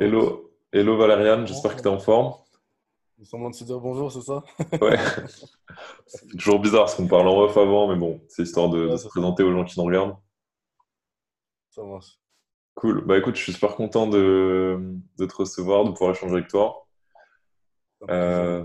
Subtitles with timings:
[0.00, 2.32] Hello, hello Valériane, j'espère que tu es en forme.
[3.18, 4.42] il semblant de se dire bonjour, c'est ça?
[4.80, 4.96] Ouais,
[6.06, 9.06] c'est toujours bizarre parce qu'on parle en off avant, mais bon, c'est histoire de, se
[9.08, 10.16] présenter aux gens qui nous regardent.
[11.70, 12.18] ça marche.
[12.74, 13.04] Cool.
[13.04, 14.80] Bah écoute, je suis super content de,
[15.18, 16.86] de te recevoir, de pouvoir échanger avec toi.
[18.08, 18.64] Euh,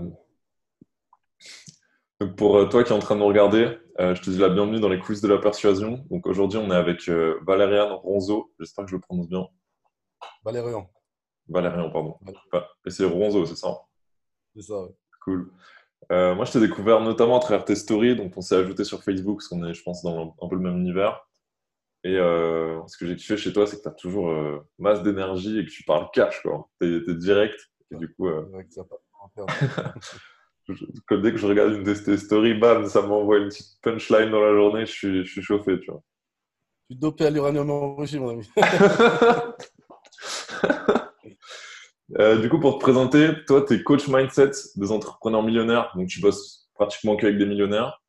[2.20, 4.38] donc pour euh, toi qui es en train de nous regarder, euh, je te dis
[4.38, 6.06] la bienvenue dans les coulisses de la persuasion.
[6.10, 8.50] Donc aujourd'hui, on est avec euh, Valériane Ronzo.
[8.58, 9.46] J'espère que je le prononce bien.
[10.42, 10.90] Valérian.
[11.48, 12.16] Valérian, pardon.
[12.26, 13.68] Ouais, et c'est Ronzo, c'est ça?
[14.54, 14.90] c'est ça, ouais.
[15.24, 15.50] Cool.
[16.12, 19.02] Euh, moi, je t'ai découvert notamment à travers tes stories, donc on s'est ajouté sur
[19.02, 21.26] Facebook, parce qu'on est, je pense, dans un peu le même univers.
[22.04, 25.02] Et euh, ce que j'ai kiffé chez toi, c'est que tu as toujours euh, masse
[25.02, 26.68] d'énergie et que tu parles cash, quoi.
[26.80, 27.58] T'es, t'es direct.
[27.90, 28.28] Et Ouais, du coup,
[30.68, 34.30] je- dès que je regarde une de tes stories, bam, ça m'envoie une petite punchline
[34.30, 36.02] dans la journée, je suis, je suis chauffé, tu vois.
[36.90, 38.48] Suis dopé à l'uranium enrichi, mon ami.
[42.16, 46.08] Euh, du coup, pour te présenter, toi, tu es coach mindset des entrepreneurs millionnaires, donc
[46.08, 48.02] tu bosses pratiquement qu'avec des millionnaires.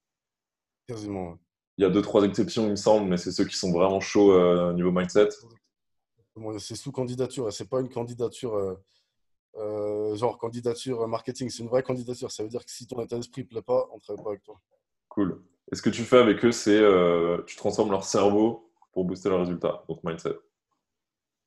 [0.88, 1.38] Quasiment.
[1.78, 4.00] Il y a deux, trois exceptions, il me semble, mais c'est ceux qui sont vraiment
[4.00, 5.30] chauds euh, niveau mindset.
[6.59, 8.78] C'est sous candidature, c'est pas une candidature
[9.58, 12.31] euh, genre candidature marketing, c'est une vraie candidature.
[12.31, 14.30] Ça veut dire que si ton état d'esprit ne plaît pas, on ne travaille pas
[14.30, 14.58] avec toi.
[15.09, 15.41] Cool.
[15.72, 16.81] Et ce que tu fais avec eux, c'est
[17.45, 20.38] tu transformes leur cerveau pour booster leurs résultats, donc mindset.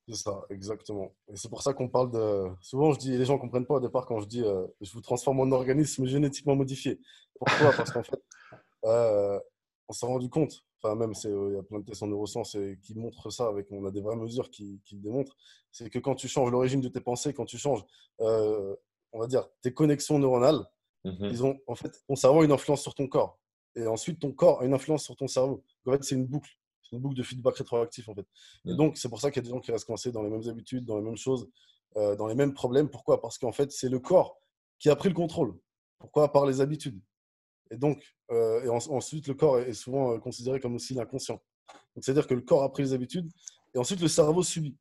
[0.08, 1.14] C'est ça, exactement.
[1.28, 2.48] Et c'est pour ça qu'on parle de.
[2.60, 4.92] Souvent, je dis, les gens ne comprennent pas au départ quand je dis euh, je
[4.92, 7.00] vous transforme en organisme génétiquement modifié.
[7.38, 7.72] Pourquoi?
[7.76, 8.20] Parce qu'en fait,
[8.84, 9.38] euh,
[9.88, 12.56] on s'est rendu compte, enfin, même, euh, il y a plein de tests en neurosciences
[12.82, 15.36] qui montrent ça, avec, on a des vraies mesures qui, qui le démontrent.
[15.70, 17.84] C'est que quand tu changes l'origine de tes pensées, quand tu changes,
[18.18, 20.66] on va dire, tes connexions neuronales,
[21.04, 21.28] Mhm.
[21.30, 23.38] ils ont, en fait, ton cerveau a une influence sur ton corps.
[23.74, 25.64] Et ensuite, ton corps a une influence sur ton cerveau.
[25.86, 26.50] En fait, c'est une boucle.
[26.92, 28.26] C'est une boucle de feedback rétroactif, en fait.
[28.66, 28.76] Et Mhm.
[28.76, 30.46] donc, c'est pour ça qu'il y a des gens qui restent coincés dans les mêmes
[30.46, 31.48] habitudes, dans les mêmes choses,
[31.96, 32.90] euh, dans les mêmes problèmes.
[32.90, 33.18] Pourquoi?
[33.22, 34.38] Parce qu'en fait, c'est le corps
[34.78, 35.58] qui a pris le contrôle.
[35.98, 36.30] Pourquoi?
[36.30, 37.00] Par les habitudes.
[37.70, 41.40] Et donc, euh, et en- ensuite, le corps est souvent euh, considéré comme aussi l'inconscient.
[41.94, 43.30] Donc, c'est-à-dire que le corps a pris les habitudes
[43.74, 44.76] et ensuite le cerveau subit.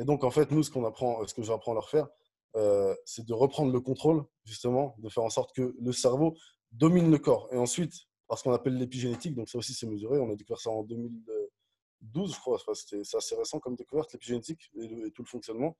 [0.00, 2.08] Et donc, en fait, nous, ce qu'on apprend, ce que j'apprends à leur faire,
[2.56, 6.36] euh, c'est de reprendre le contrôle, justement, de faire en sorte que le cerveau
[6.72, 7.48] domine le corps.
[7.52, 7.94] Et ensuite,
[8.30, 12.32] parce qu'on appelle l'épigénétique, donc ça aussi c'est mesuré, on a découvert ça en 2012,
[12.32, 15.76] je crois, Enfin, c'était- c'est assez récent comme découverte, l'épigénétique et, tout le fonctionnement.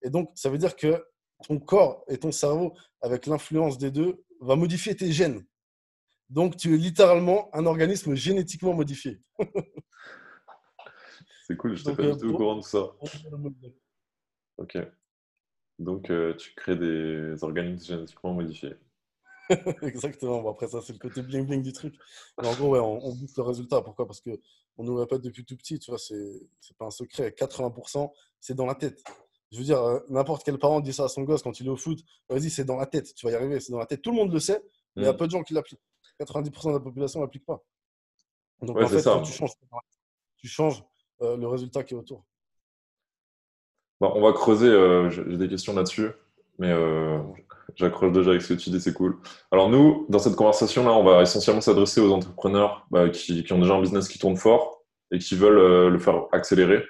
[0.00, 1.04] Et donc, ça veut dire que
[1.46, 5.44] ton corps et ton cerveau, avec l'influence des deux, va modifier tes gènes.
[6.30, 9.20] Donc, tu es littéralement un organisme génétiquement modifié.
[11.46, 12.92] C'est cool, je n'étais pas euh, du tout au courant de ça.
[14.56, 14.78] Ok.
[15.78, 18.74] Donc, euh, tu crées des organismes génétiquement modifiés.
[19.82, 20.40] Exactement.
[20.42, 21.94] Bon, après, ça, c'est le côté bling bling du truc.
[22.40, 23.82] Mais en gros, ouais, on, on booste le résultat.
[23.82, 24.06] Pourquoi?
[24.06, 24.30] Parce que
[24.78, 27.30] on nous répète depuis tout petit, tu vois, c'est c'est pas un secret.
[27.36, 29.02] 80%, c'est dans la tête.
[29.52, 31.70] Je veux dire, euh, n'importe quel parent dit ça à son gosse quand il est
[31.70, 31.98] au foot.
[32.28, 33.12] Vas-y, c'est dans la tête.
[33.14, 34.00] Tu vas y arriver, c'est dans la tête.
[34.02, 34.62] Tout le monde le sait,
[34.96, 35.18] mais il y a Mhm.
[35.18, 35.80] peu de gens qui l'appliquent.
[36.18, 37.62] 90% de la population ne l'applique pas.
[38.62, 39.20] Donc, Ouais, en fait, ça.
[39.24, 39.52] tu changes,
[40.36, 40.84] tu changes
[41.22, 42.24] euh, le résultat qui est autour.
[44.00, 46.08] Bon, on va creuser, euh, j'ai des questions là-dessus,
[46.58, 47.20] mais euh.
[47.76, 49.18] J'accroche déjà avec ce que tu dis, c'est cool.
[49.50, 53.58] Alors nous, dans cette conversation-là, on va essentiellement s'adresser aux entrepreneurs bah, qui, qui ont
[53.58, 56.84] déjà un business qui tourne fort et qui veulent euh, le faire accélérer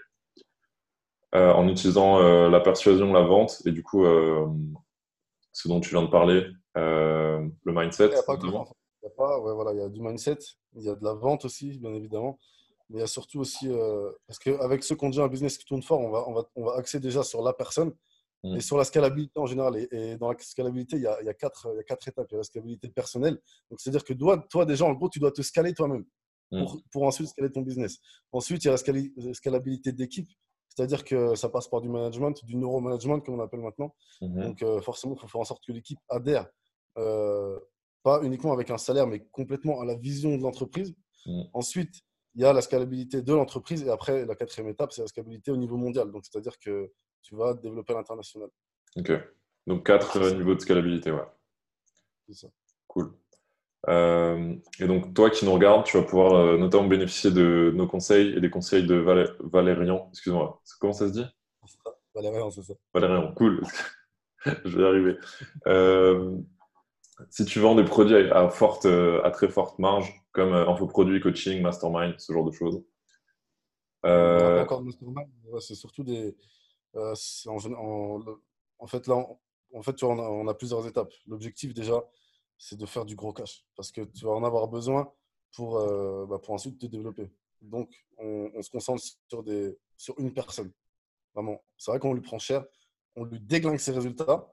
[1.35, 4.05] euh, en utilisant euh, la persuasion, la vente et du coup,
[5.53, 8.39] ce dont tu viens de parler, le mindset Il n'y a pas.
[9.03, 10.37] Il y a pas, ouais, voilà, il y a du mindset,
[10.75, 12.39] il y a de la vente aussi, bien évidemment.
[12.91, 13.69] Mais il y a surtout aussi,
[14.27, 16.45] parce qu'avec ceux qui ont déjà un business qui tourne fort, on va, on va,
[16.55, 17.93] on va axer déjà sur la personne
[18.43, 18.57] Mm.
[18.57, 19.77] et sur la scalabilité en général.
[19.77, 21.83] Et, et dans la scalabilité, il y a, il y a quatre, il y a
[21.83, 22.27] quatre étapes.
[22.31, 23.39] Il y a la scalabilité personnelle.
[23.71, 26.05] Donc, c'est-à-dire que toi, toi, déjà, en gros, tu dois te scaler toi-même
[26.53, 26.65] Mm.
[26.65, 27.99] pour, pour ensuite scaler ton business.
[28.33, 30.29] Ensuite, il y a la scali- la scalabilité d'équipe.
[30.69, 33.95] C'est-à-dire que ça passe par du management, du neuromanagement, comme on appelle maintenant.
[34.21, 34.43] Mhm.
[34.43, 36.49] Donc, euh, forcément, il faut faire en sorte que l'équipe adhère,
[36.99, 37.57] euh,
[38.03, 40.95] pas uniquement avec un salaire, mais complètement à la vision de l'entreprise.
[41.27, 41.43] Mm.
[41.53, 41.95] Ensuite,
[42.35, 43.83] il y a la scalabilité de l'entreprise.
[43.83, 46.11] Et après, la quatrième étape, c'est la scalabilité au niveau mondial.
[46.11, 46.93] Donc, c'est-à-dire que
[47.23, 48.49] tu vas développer à l'international.
[48.97, 49.13] Ok.
[49.67, 51.27] Donc quatre euh, niveaux de scalabilité, ouais.
[52.27, 52.49] C'est ça.
[52.87, 53.13] Cool.
[53.89, 57.87] Euh, et donc, toi qui nous regardes, tu vas pouvoir euh, notamment bénéficier de nos
[57.87, 60.09] conseils et des conseils de Valé- Valérian.
[60.11, 61.27] Excuse-moi, comment ça se dit?
[62.15, 62.75] Valérian, c'est ça.
[62.93, 63.63] Valérian, cool.
[64.65, 65.17] Je vais y arriver.
[65.67, 66.37] Euh,
[67.31, 72.15] si tu vends des produits à, forte, à très forte marge, comme infoproduits, coaching, mastermind,
[72.19, 72.83] ce genre de choses.
[74.03, 75.29] Encore mastermind.
[75.61, 76.35] C'est surtout des.
[76.97, 77.15] Euh,
[78.79, 79.39] en, fait, là, on-
[79.73, 81.13] en fait, on a, plusieurs étapes.
[81.27, 82.03] L'objectif, déjà,
[82.59, 83.65] c'est de faire du gros cash.
[83.77, 85.13] Parce que tu vas en avoir besoin
[85.55, 87.31] pour, euh, bah, pour ensuite te développer.
[87.61, 90.73] Donc, on, se concentre sur, des, sur une personne.
[91.35, 91.63] Vraiment.
[91.79, 92.65] C'est vrai qu'on lui prend cher.
[93.17, 94.53] on lui déglingue ses résultats.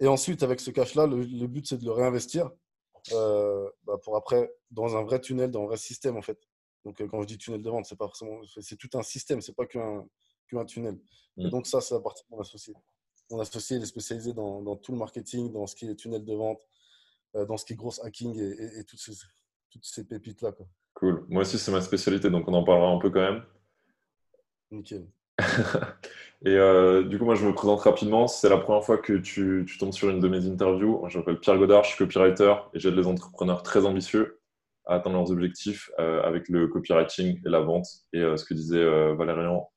[0.00, 2.50] Et ensuite, avec ce cash-là, le, but, c'est de le réinvestir
[3.12, 6.38] euh, bah, pour après, dans un vrai tunnel, dans un vrai système, en fait.
[6.84, 7.86] Donc, quand je dis tunnel de vente,
[8.60, 10.06] c'est tout un système, c'est pas qu'un
[10.48, 10.98] qu'un tunnel.
[11.38, 11.50] Et mm.
[11.50, 12.74] donc, ça, c'est la partie mon associé.
[13.30, 16.24] Mon associé, il est spécialisé dans, dans, tout le marketing, dans ce qui est tunnel
[16.24, 16.60] de vente,
[17.34, 19.12] dans ce qui est gros hacking et, et toutes ces,
[19.70, 20.52] toutes ces pépites-là.
[20.94, 21.26] Cool.
[21.28, 23.42] Moi aussi, c'est ma spécialité, donc on en parlera un peu quand même.
[24.70, 25.06] Nickel.
[26.44, 28.26] et euh, du coup, moi, je me présente rapidement.
[28.26, 31.04] C'est la première fois que tu, tu, tombes sur une de mes interviews.
[31.08, 34.40] je m'appelle Pierre Godard, je suis copywriter et j'aide les entrepreneurs très ambitieux
[34.86, 37.86] à atteindre leurs objectifs euh, avec le copywriting et la vente.
[38.12, 38.84] Et euh, ce que disait
[39.14, 39.68] Valérian,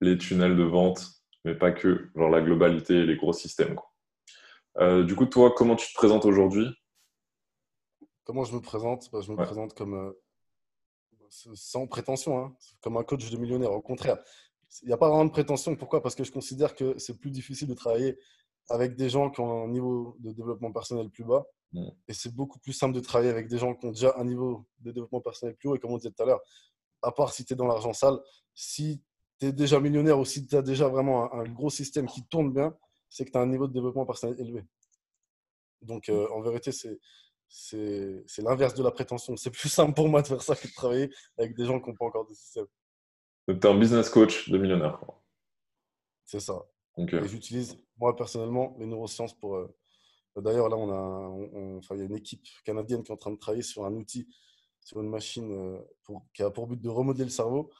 [0.00, 1.06] les tunnels de vente,
[1.44, 3.76] mais pas que, genre la globalité et les gros systèmes.
[4.80, 6.68] du coup, toi, comment tu te présentes aujourd'hui?
[8.24, 9.10] Comment je me présente?
[9.12, 10.12] Bah, Je me présente comme, euh,
[11.54, 13.72] sans prétention, hein, comme un coach de millionnaire.
[13.72, 14.18] Au contraire,
[14.82, 15.76] il n'y a pas vraiment de prétention.
[15.76, 16.02] Pourquoi?
[16.02, 18.18] Parce que je considère que c'est plus difficile de travailler
[18.70, 21.44] avec des gens qui ont un niveau de développement personnel plus bas.
[21.72, 21.88] Mm.
[22.08, 24.66] Et c'est beaucoup plus simple de travailler avec des gens qui ont déjà un niveau
[24.80, 25.76] de développement personnel plus haut.
[25.76, 26.40] Et comme on disait tout à l'heure,
[27.04, 28.18] à part si tu es dans l'argent sale,
[28.54, 29.02] si
[29.38, 32.52] tu es déjà millionnaire ou si tu as déjà vraiment un, gros système qui tourne
[32.52, 32.76] bien,
[33.10, 34.64] c'est que tu as un niveau de développement personnel élevé.
[35.82, 36.98] Donc, euh, en vérité, c'est
[37.48, 39.36] c'est l'inverse de la prétention.
[39.36, 41.88] C'est plus simple pour moi de faire ça que de travailler avec des gens qui
[41.88, 42.66] n'ont pas encore de système.
[43.46, 45.00] Donc, tu es un business coach de millionnaire.
[46.24, 46.64] C'est ça.
[46.96, 49.56] Et j'utilise, moi, personnellement, les neurosciences pour.
[49.56, 49.68] Euh,
[50.36, 53.32] d'ailleurs, là, on a, enfin, il y a une équipe canadienne qui est en train
[53.32, 54.26] de travailler sur un outil,
[54.84, 57.70] sur une machine euh, pour, qui a pour but de remodeler le cerveau.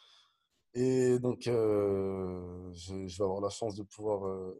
[0.75, 4.55] Et donc, euh, je, je, vais avoir la chance de pouvoir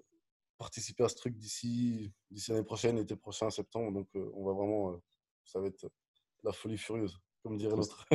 [0.58, 2.12] participer à ce truc d'ici
[2.49, 3.93] l'année prochaine, été prochain, septembre.
[3.93, 4.96] Donc, euh, on va vraiment, euh,
[5.44, 5.87] ça va être
[6.43, 8.06] la folie furieuse, comme dirait l'autre.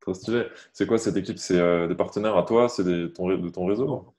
[0.00, 0.46] Trop stylé.
[0.72, 1.38] C'est quoi cette équipe?
[1.38, 2.68] C'est euh, des partenaires à toi?
[2.68, 4.14] C'est de ton réseau?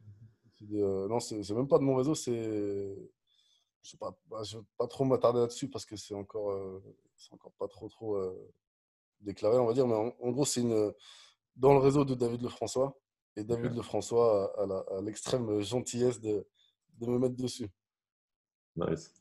[0.62, 2.16] Non, c'est même pas de mon réseau.
[2.16, 4.42] C'est, je ne vais, bah,
[4.78, 6.82] pas trop m'attarder là-dessus parce que c'est encore,
[7.18, 8.18] c'est encore pas trop trop
[9.25, 9.88] déclaré, on va dire.
[9.88, 10.94] Mais en, gros, c'est une
[11.56, 12.98] dans le réseau de David Lefrançois.
[13.38, 16.48] Et David Lefrançois a l'extrême gentillesse de,
[17.00, 17.69] de me mettre dessus.
[18.75, 19.13] Nice.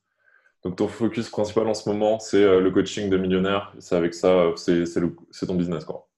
[0.65, 3.75] Donc ton focus principal en ce moment, c'est euh, le coaching de millionnaires.
[3.79, 5.85] C'est avec ça, euh, c'est ton business.
[5.85, 6.09] Quoi.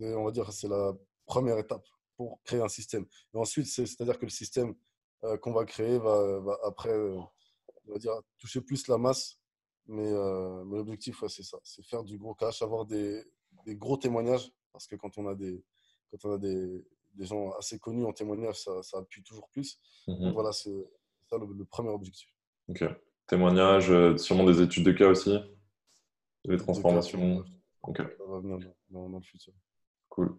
[0.00, 0.94] on va dire c'est la
[1.26, 1.84] première étape
[2.16, 3.04] pour créer un système.
[3.34, 4.74] Et ensuite, c'est-à-dire que le système
[5.24, 9.38] euh, qu'on va créer va, après on va dire, toucher plus la masse.
[9.88, 11.58] Mais, l'objectif, c'est ça.
[11.62, 13.22] C'est faire du gros cash, avoir des,
[13.64, 14.50] des, gros témoignages.
[14.72, 15.64] Parce que quand on a des,
[16.10, 16.84] quand on a des,
[17.14, 19.78] des gens assez connus en témoignage, ça, ça appuie toujours plus.
[20.06, 20.32] Donc mhm.
[20.32, 20.86] voilà, c'est
[21.28, 22.28] ça le, premier objectif.
[22.68, 22.84] Ok.
[23.26, 25.36] Témoignage, euh, sûrement des études de cas aussi
[26.44, 27.44] Des transformations
[27.82, 27.98] Ok.
[27.98, 28.58] Ça va venir
[28.90, 29.52] dans, le futur.
[30.08, 30.36] Cool.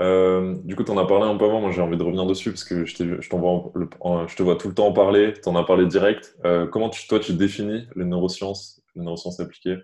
[0.00, 1.60] Euh, du coup, tu en as parlé un peu avant.
[1.60, 3.28] Moi, j'ai envie de revenir dessus parce que je, je, je
[4.36, 5.34] te vois tout le temps en parler.
[5.40, 6.36] Tu en as parlé direct.
[6.44, 9.78] Euh, comment tu, toi, tu définis les neurosciences, les neurosciences appliquées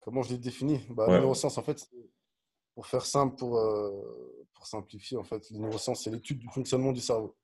[0.00, 1.88] Comment je les définis bah, neurosciences, en fait,
[2.74, 7.36] pour faire simple, pour, simplifier, en fait, les neurosciences, c'est l'étude du fonctionnement du cerveau.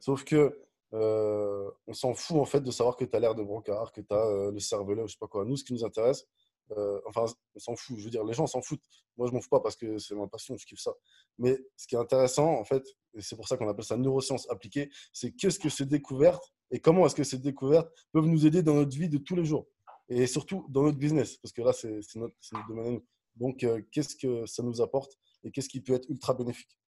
[0.00, 0.56] Sauf que
[0.92, 4.00] euh, on s'en fout en fait de savoir que tu as l'air de broncard, que
[4.00, 5.44] tu as euh, le cervelet ou je sais pas quoi.
[5.44, 6.26] Nous, ce qui nous intéresse,
[6.72, 7.24] euh, enfin,
[7.54, 7.96] on s'en fout.
[7.98, 8.82] Je veux dire, les gens s'en foutent.
[9.16, 10.92] Moi, je m'en fous pas parce que c'est ma passion, je kiffe ça.
[11.38, 12.84] Mais ce qui est intéressant, en fait,
[13.14, 16.80] et c'est pour ça qu'on appelle ça neurosciences appliquées, c'est qu'est-ce que ces découvertes et
[16.80, 19.66] comment est-ce que ces découvertes peuvent nous aider dans notre vie de tous les jours
[20.08, 22.36] et surtout dans notre business, parce que là, c'est notre,
[22.68, 23.00] domaine.
[23.34, 26.78] Donc, qu'est-ce que ça nous apporte et qu'est-ce qui peut être ultra bénéfique?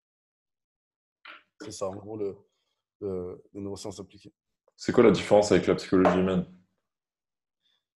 [1.60, 4.32] C'est ça, en gros, le, les neurosciences appliquées.
[4.76, 6.46] C'est quoi la différence avec la psychologie humaine?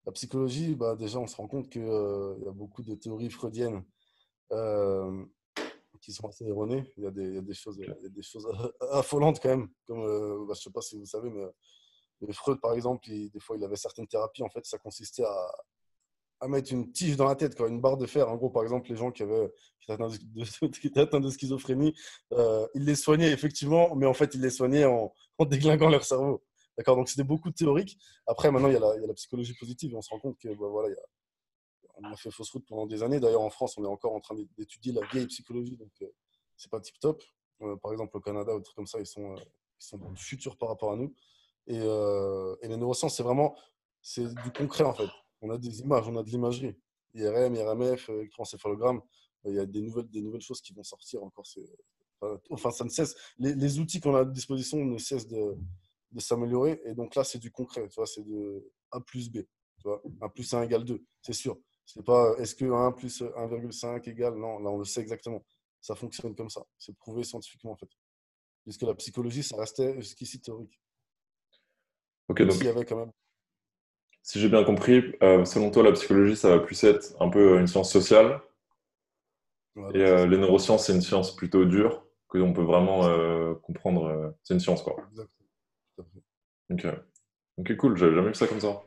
[0.05, 3.31] La psychologie, bah, déjà, on se rend compte qu'il euh, y a beaucoup de théories
[3.31, 3.85] freudiennes
[4.53, 5.25] euh,
[6.01, 6.93] qui sont assez erronées.
[6.97, 8.47] Il y, a des, il y a des choses, il y a des choses
[8.91, 9.69] affolantes quand même.
[9.87, 13.41] Comme, euh, bah, je ne sais pas si vous savez, mais Freud, par exemple, des
[13.41, 14.43] fois, il avait certaines thérapies.
[14.43, 15.53] En fait, ça consistait à,
[16.43, 18.29] à mettre une tige dans la tête, quoi, une barre de fer.
[18.29, 19.93] En gros, par exemple, les gens qui, avaient, qui
[20.89, 21.95] étaient atteints de, schizophrénie,
[22.33, 26.05] euh, ils les soignaient effectivement, mais en fait, ils les soignaient en, en déglinguant leur
[26.05, 26.43] cerveau.
[26.83, 27.99] D'accord Donc, c'était beaucoup de théorique.
[28.27, 30.69] Après, maintenant, il y, a la, psychologie positive et on se rend compte que bah,
[30.69, 31.01] voilà, a,
[31.97, 33.21] on a fait fausse route pendant des années.
[33.21, 36.07] D'ailleurs, en France, on est encore en train d'étudier la vieille psychologie, donc euh,
[36.57, 37.23] c'est pas tip top.
[37.63, 39.35] Euh, par exemple, au Canada, ou des trucs comme ça, ils sont,
[39.79, 40.13] sont dans
[40.59, 41.15] par rapport à nous.
[41.67, 43.57] Et, et les neurosciences, c'est vraiment
[44.05, 45.09] c'est du concret en fait
[45.43, 46.75] on a des images, on a de l'imagerie.
[47.15, 49.01] IRM, IRMF, électroencéphalogramme,
[49.45, 51.45] il y a des nouvelles, des nouvelles choses qui vont sortir encore.
[52.51, 53.15] Enfin, ça ne cesse.
[53.39, 55.57] Les, outils qu'on a à disposition ne cessent de,
[56.21, 56.81] s'améliorer.
[56.85, 57.89] Et donc là, c'est du concret.
[57.89, 59.39] Tu vois, c'est de A plus B.
[59.83, 61.59] Tu vois, 1 plus 1 égale 2, c'est sûr.
[61.85, 64.35] C'est pas est-ce que 1 plus 1,5 égale.
[64.35, 65.45] Non, là, on le sait exactement.
[65.81, 66.63] ça fonctionne comme ça.
[66.79, 67.89] C'est prouvé scientifiquement, en fait.
[68.63, 70.81] Puisque la psychologie, ça restait jusqu'ici théorique.
[72.29, 72.57] Ok, donc.
[72.61, 73.13] Il y avait quand même.
[74.23, 77.59] Si j'ai bien compris, euh, selon toi, la psychologie, ça va plus être un peu
[77.59, 78.41] une science sociale?
[79.95, 84.35] et euh, les neurosciences, c'est une science plutôt dure, que on peut vraiment euh, comprendre.
[84.43, 84.97] c'est une science, quoi.
[85.11, 85.42] Exactement.
[86.73, 86.87] Ok.
[87.59, 87.97] Ok, cool.
[87.97, 88.83] J'avais jamais vu ça comme ça.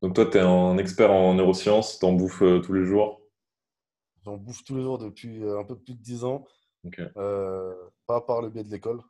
[0.00, 3.20] Donc toi, tu es un expert en neurosciences, tu en bouffes tous les jours?
[4.24, 6.44] J'en bouffe tous les jours depuis un peu plus de 10 ans.
[8.06, 9.02] pas par le biais de l'école.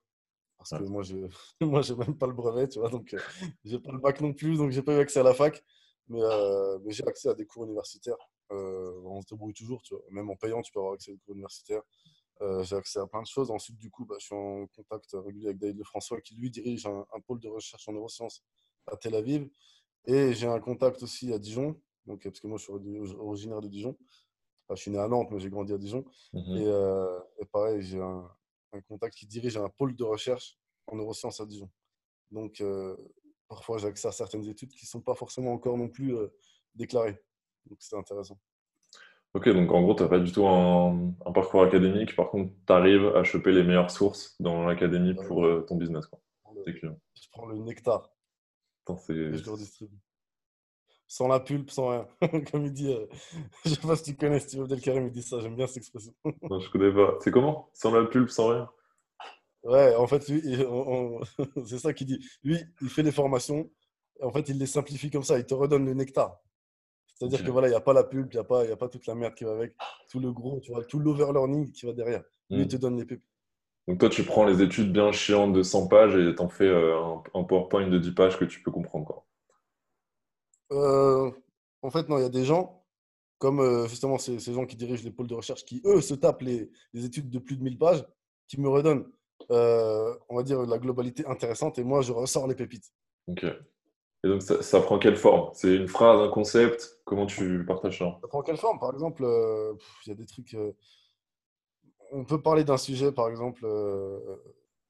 [0.59, 1.16] Parce que moi, je
[1.61, 2.88] moi, j'ai même pas le brevet, tu vois.
[2.88, 3.16] Donc,
[3.64, 5.62] j'ai pas le bac non plus, donc j'ai pas eu accès à la fac.
[6.09, 6.21] Mais,
[6.85, 8.16] mais j'ai accès à des cours universitaires.
[8.50, 10.04] on se débrouille toujours, tu vois.
[10.11, 11.82] Même en payant, tu peux avoir accès à des cours universitaires.
[12.41, 13.51] J'ai accès à plein de choses.
[13.51, 16.87] Ensuite, du coup, bah, je suis en contact régulier avec David Lefrançois, qui lui dirige
[16.87, 18.43] un, un, pôle de recherche en neurosciences
[18.87, 19.49] à Tel Aviv.
[20.07, 22.73] Et j'ai un contact aussi à Dijon, donc, parce que moi, je suis
[23.19, 23.97] originaire de Dijon
[24.77, 26.05] je suis né à Nantes, mais j'ai grandi à Dijon.
[26.33, 28.29] Mmh euh, et, pareil, j'ai un,
[28.89, 31.71] contact qui dirige un pôle de recherche en neurosciences à Dijon.
[32.31, 32.97] Donc, euh,
[33.49, 36.29] parfois, j'ai accès à certaines études qui ne sont pas forcément encore non plus euh,
[36.75, 37.23] déclarées.
[37.67, 38.39] Donc, c'est intéressant.
[39.35, 42.15] Ok, donc en gros, tu n'as pas du tout un, parcours académique.
[42.15, 46.07] Par contre, tu arrives à choper les meilleures sources dans l'académie pour ton business.
[46.07, 46.21] Quoi.
[46.67, 48.11] Je prends le nectar.
[48.85, 49.99] Attends, et je le redistribue
[51.12, 52.07] sans la pulpe, sans rien.
[52.51, 53.07] Comme il dit, euh,
[53.67, 55.77] je ne sais pas si tu connais Steve Abdelkarim, il dit ça, j'aime bien cette
[55.79, 56.15] expression.
[56.51, 57.19] non, je connais pas.
[57.21, 57.69] C'est comment?
[57.75, 58.71] Sans la pulpe, sans rien?
[59.62, 60.43] Ouais, en fait, lui,
[61.67, 62.27] c'est ça qu'il dit.
[62.43, 63.71] Lui, il fait des formations,
[64.23, 66.41] en fait, il les simplifie comme ça, il te redonne le nectar.
[67.23, 68.88] C'est-à-dire que voilà, il n'y a pas la pulpe, il n'y a, pas, a pas
[68.88, 69.75] toute la merde qui va avec,
[70.11, 72.23] tout le gros, tu vois, tout l'overlearning qui va derrière.
[72.50, 72.69] Lui, il hmm.
[72.69, 73.23] te donne les pulpes.
[73.87, 76.97] Donc toi, tu prends les études bien chiantes de 100 pages et t'en fais euh,
[76.97, 79.07] un, un, PowerPoint de 10 pages que tu peux comprendre.
[79.07, 79.26] Quoi.
[80.73, 81.31] Euh,
[81.83, 82.85] en fait, non, il y a des gens,
[83.38, 86.43] comme euh, justement ces, gens qui dirigent les pôles de recherche, qui, eux, se tapent
[86.43, 88.05] les, études de plus de 1000 pages,
[88.49, 89.07] qui me redonnent,
[89.49, 92.93] on va dire, la globalité intéressante, et moi, je ressors les pépites.
[93.29, 93.47] Ok.
[94.25, 95.50] Et donc, ça, prend quelle forme?
[95.55, 97.00] C'est une phrase, un concept?
[97.05, 98.19] Comment tu partages ça?
[98.21, 98.79] Ça prend quelle forme?
[98.79, 99.25] Par exemple,
[100.07, 100.57] il y a des trucs...
[102.12, 103.67] on peut parler d'un sujet, par exemple...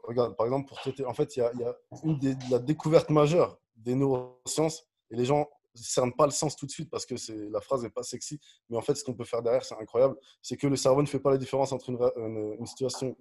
[0.03, 1.07] regarde, par exemple, pour traiter...
[1.07, 1.75] En fait, il y a, y a
[2.05, 6.67] une des, la découverte majeure des neurosciences, et les gens cerne pas le sens tout
[6.67, 7.15] de suite parce que
[7.51, 8.41] la phrase n'est pas sexy.
[8.69, 10.17] Mais en fait, ce qu'on peut faire derrière, c'est incroyable.
[10.43, 13.17] C'est que le cerveau ne fait pas la différence entre une, une, situation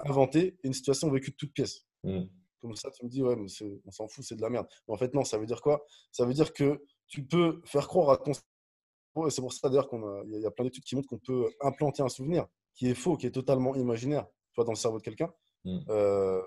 [0.00, 1.86] inventée et une situation vécue de toutes pièces.
[2.02, 2.24] Mm.
[2.64, 3.46] Comme ça, tu me dis, ouais, mais
[3.84, 4.66] on s'en fout, c'est de la merde.
[4.88, 5.84] Mais en fait, non, ça veut dire quoi?
[6.10, 9.68] Ça veut dire que tu peux faire croire à ton cerveau, et c'est pour ça
[9.68, 12.88] d'ailleurs qu'il y, y, a plein d'études qui montrent qu'on peut implanter un souvenir qui
[12.88, 15.30] est faux, qui est totalement imaginaire, tu vois, dans le cerveau de quelqu'un.
[15.64, 15.78] Mm.
[15.90, 16.42] Euh,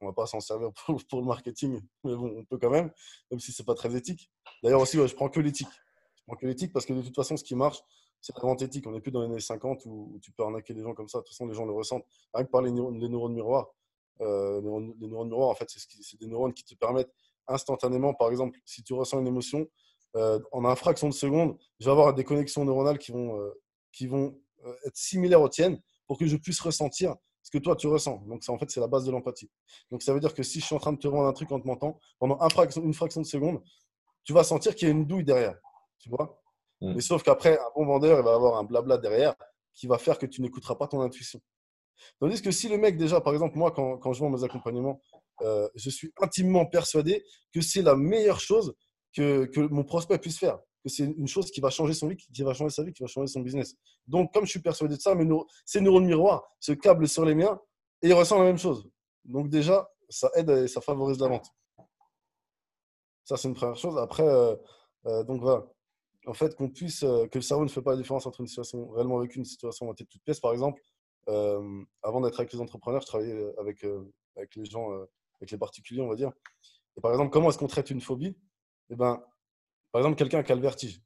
[0.00, 0.72] on va pas s'en servir
[1.08, 2.90] pour, le marketing, mais bon, on peut quand même,
[3.30, 4.32] même si c'est pas très éthique.
[4.64, 5.68] D'ailleurs aussi, je prends que l'éthique.
[6.16, 7.78] Je prends que l'éthique parce que de toute façon, ce qui marche,
[8.20, 8.86] c'est la vente éthique.
[8.86, 11.18] On n'est plus dans les années 50 où, tu peux arnaquer les gens comme ça.
[11.18, 12.04] De toute façon, les gens le ressentent.
[12.32, 13.68] Rien que par les neurones, les neurones miroirs.
[14.22, 17.12] Euh, les, neurones, miroirs, en fait, c'est des neurones qui te permettent
[17.48, 19.66] instantanément, par exemple, si tu ressens une émotion,
[20.16, 23.50] euh, en un fraction de seconde, je vais avoir des connexions neuronales qui vont, euh,
[23.92, 24.38] qui vont
[24.84, 28.22] être similaires aux tiennes pour que je puisse ressentir ce que toi tu ressens.
[28.28, 29.50] Donc, ça, en fait, c'est la base de l'empathie.
[29.90, 31.50] Donc, ça veut dire que si je suis en train de te vendre un truc
[31.50, 33.60] en te mentant, pendant une fraction de seconde,
[34.24, 35.58] tu vas sentir qu'il y a une douille derrière.
[35.98, 36.40] Tu vois?
[36.80, 36.94] Mm.
[36.94, 39.34] Mais sauf qu'après, un bon vendeur, il va avoir un blabla derrière
[39.72, 41.40] qui va faire que tu n'écouteras pas ton intuition.
[42.20, 45.00] Tandis que si le mec, déjà, par exemple, moi, quand, quand je vends mes accompagnements,
[45.42, 48.74] euh, je suis intimement persuadé que c'est la meilleure chose
[49.14, 52.16] que, que mon prospect puisse faire que c'est une chose qui va changer son vie,
[52.16, 53.76] qui va changer sa vie, qui va changer son business.
[54.06, 55.28] Donc, comme je suis persuadé de ça, mes
[55.64, 57.60] ces neurones miroirs se câblent sur les miens
[58.02, 58.88] et ils ressentent la même chose.
[59.24, 61.46] Donc, déjà, ça aide et ça favorise la vente.
[63.24, 63.96] Ça, c'est une première chose.
[63.98, 64.56] Après, euh,
[65.06, 65.64] euh, donc voilà.
[66.26, 68.88] En fait, qu'on puisse, que le cerveau ne fait pas la différence entre une situation
[68.90, 70.38] réellement vécue une situation en tête toute pièce.
[70.38, 70.80] Par exemple,
[71.26, 73.82] avant d'être avec les entrepreneurs, je travaillais avec,
[74.56, 74.90] les gens,
[75.40, 76.32] avec les particuliers, on va dire.
[76.96, 78.36] Et par exemple, comment est-ce qu'on traite une phobie?
[78.90, 79.22] Eh ben,
[79.90, 81.00] par exemple, quelqu'un qui a le vertige.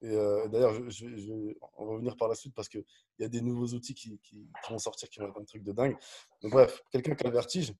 [0.00, 2.84] Et d'ailleurs, je, vais en revenir par la suite parce qu'il
[3.18, 4.18] y a des nouveaux outils qui,
[4.70, 5.96] vont sortir qui vont être un truc de dingue.
[6.42, 7.74] Donc, bref, quelqu'un qui a le vertige,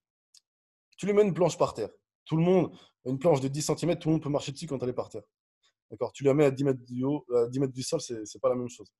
[0.97, 1.90] tu lui mets une planche par terre.
[2.25, 4.83] Tout le monde, une planche de 10 cm, tout le monde peut marcher dessus quand
[4.83, 5.23] elle est par terre.
[5.90, 6.12] D'accord?
[6.12, 8.40] Tu la mets à 10 mètres du, haut, à 10 mètres du sol, ce n'est
[8.42, 8.92] pas la même chose.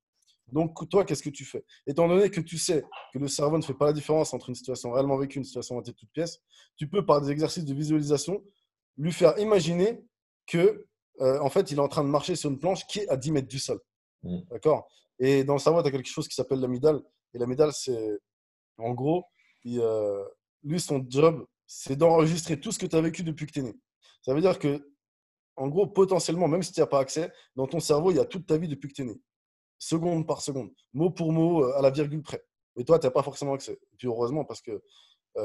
[0.53, 1.65] Donc, toi, qu'est-ce que tu fais?
[1.87, 4.55] Étant donné que tu sais que le cerveau ne fait pas la différence entre une
[4.55, 6.41] situation réellement vécue et une situation en toute pièce,
[6.77, 8.43] tu peux, par des exercices de visualisation,
[8.97, 10.01] lui faire imaginer
[10.47, 10.87] que,
[11.21, 13.17] euh, en fait, il est en train de marcher sur une planche qui est à
[13.17, 13.81] 10 mètres du sol.
[14.23, 14.39] Mmh.
[14.51, 14.89] D'accord?
[15.19, 17.03] Et dans le cerveau, tu as quelque chose qui s'appelle l'amidale.
[17.35, 18.19] Et l'amidale, c'est,
[18.79, 19.25] en gros,
[19.67, 20.25] euh,
[20.63, 23.63] lui, son job, c'est d'enregistrer tout ce que tu as vécu depuis que tu es
[23.63, 23.75] né.
[24.23, 24.91] Ça veut dire que,
[25.57, 28.25] en gros, potentiellement, même si tu n'as pas accès, dans ton cerveau, il y a
[28.25, 29.21] toute ta vie depuis que tu es né.
[29.79, 32.45] Seconde par seconde, mot pour mot, à la virgule près.
[32.77, 33.73] Mais toi, tu n'as pas forcément accès.
[33.73, 34.83] Et puis heureusement, parce que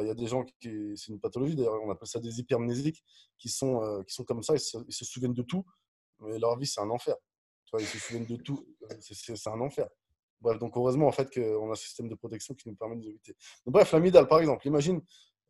[0.01, 3.03] il y a des gens qui, c'est une pathologie d'ailleurs, on appelle ça des hypermnésiques,
[3.37, 5.63] qui sont, qui sont comme ça, ils se, ils se, souviennent de tout,
[6.19, 7.15] mais leur vie, c'est un enfer.
[7.65, 8.65] Tu vois, ils se souviennent de tout,
[9.01, 9.87] c'est un enfer.
[10.41, 13.07] Bref, donc heureusement en fait qu'on a un système de protection qui nous permet de
[13.07, 13.35] éviter.
[13.65, 15.01] bref, l'amidale, par exemple, imagine,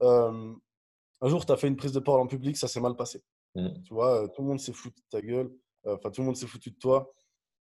[0.02, 3.24] un jour, tu as fait une prise de parole en public, ça s'est mal passé.
[3.56, 3.82] Mmh.
[3.86, 5.52] Tu vois, tout le monde s'est foutu de ta gueule,
[5.86, 7.12] enfin, tout le monde s'est foutu de toi.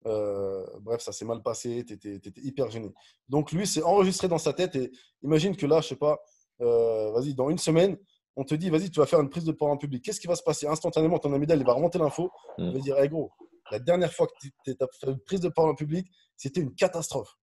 [0.04, 2.92] Bref, ça s'est mal passé, tu étais, étais, hyper gêné.
[3.28, 4.74] Donc, lui, c'est enregistré dans sa tête.
[4.76, 4.90] Et
[5.22, 6.20] imagine que là, je sais pas,
[6.58, 7.96] vas-y, dans une semaine,
[8.36, 10.04] on te dit, vas-y, tu vas faire une prise de parole en public.
[10.04, 10.66] Qu'est-ce qui va se passer?
[10.66, 12.30] Instantanément, ton amygdale, il va remonter l'info.
[12.58, 12.80] Il va mmh.
[12.80, 13.30] dire, hey, gros,
[13.70, 14.32] la dernière fois que
[14.64, 16.06] tu as fait une prise de parole en public,
[16.36, 17.36] c'était une catastrophe.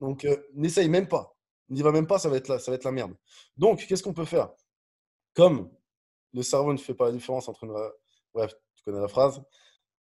[0.00, 1.36] Donc, n'essaye même pas.
[1.70, 3.14] N'y va même pas, ça va être la, ça va être la merde.
[3.56, 4.50] Donc, qu'est-ce qu'on peut faire?
[5.34, 5.70] Comme
[6.32, 7.74] le cerveau ne fait pas la différence entre une...
[8.34, 9.40] Bref, tu connais la phrase,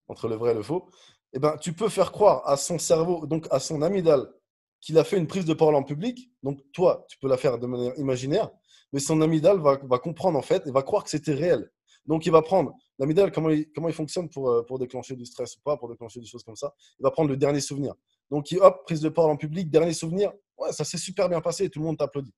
[0.09, 0.91] entre le vrai et le faux.
[1.33, 4.33] Eh ben, tu peux faire croire à son cerveau, donc à son amygdale,
[4.81, 6.31] qu'il a fait une prise de parole en public.
[6.43, 8.51] Donc, toi, tu peux la faire de manière imaginaire,
[8.93, 11.71] mais son amygdale va, comprendre en fait et va croire que c'était réel.
[12.07, 15.27] Donc, il va prendre l'amygdale, comment il, comment il fonctionne pour, euh, pour déclencher du
[15.27, 16.73] stress ou pas, pour déclencher des choses comme ça.
[17.01, 17.95] Il va prendre le dernier souvenir.
[18.31, 20.33] Donc, hop, prise de parole en public, dernier souvenir.
[20.57, 22.33] Ouais, ça s'est super bien passé et tout le monde t'applaudit.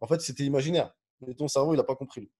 [0.00, 0.92] En fait, c'était imaginaire.
[1.20, 2.30] Mais ton cerveau, il n'a pas compris.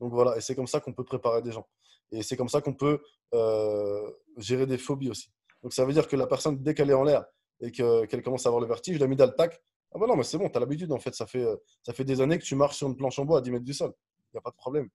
[0.00, 1.66] Donc voilà, et c'est comme ça qu'on peut préparer des gens.
[2.12, 3.00] Et c'est comme ça qu'on peut
[3.34, 5.30] euh, gérer des phobies aussi.
[5.62, 7.24] Donc ça veut dire que la personne, dès qu'elle est en l'air
[7.60, 9.60] et qu'elle commence à avoir le vertige, l'amygdale tac.
[9.92, 11.14] Ah bah non, mais c'est bon, tu as l'habitude en fait.
[11.14, 11.42] Ça, fait.
[11.42, 13.50] Euh, ça fait des années que tu marches sur une planche en bois à 10
[13.50, 13.92] mètres du sol.
[14.18, 14.88] Il n'y a pas de problème.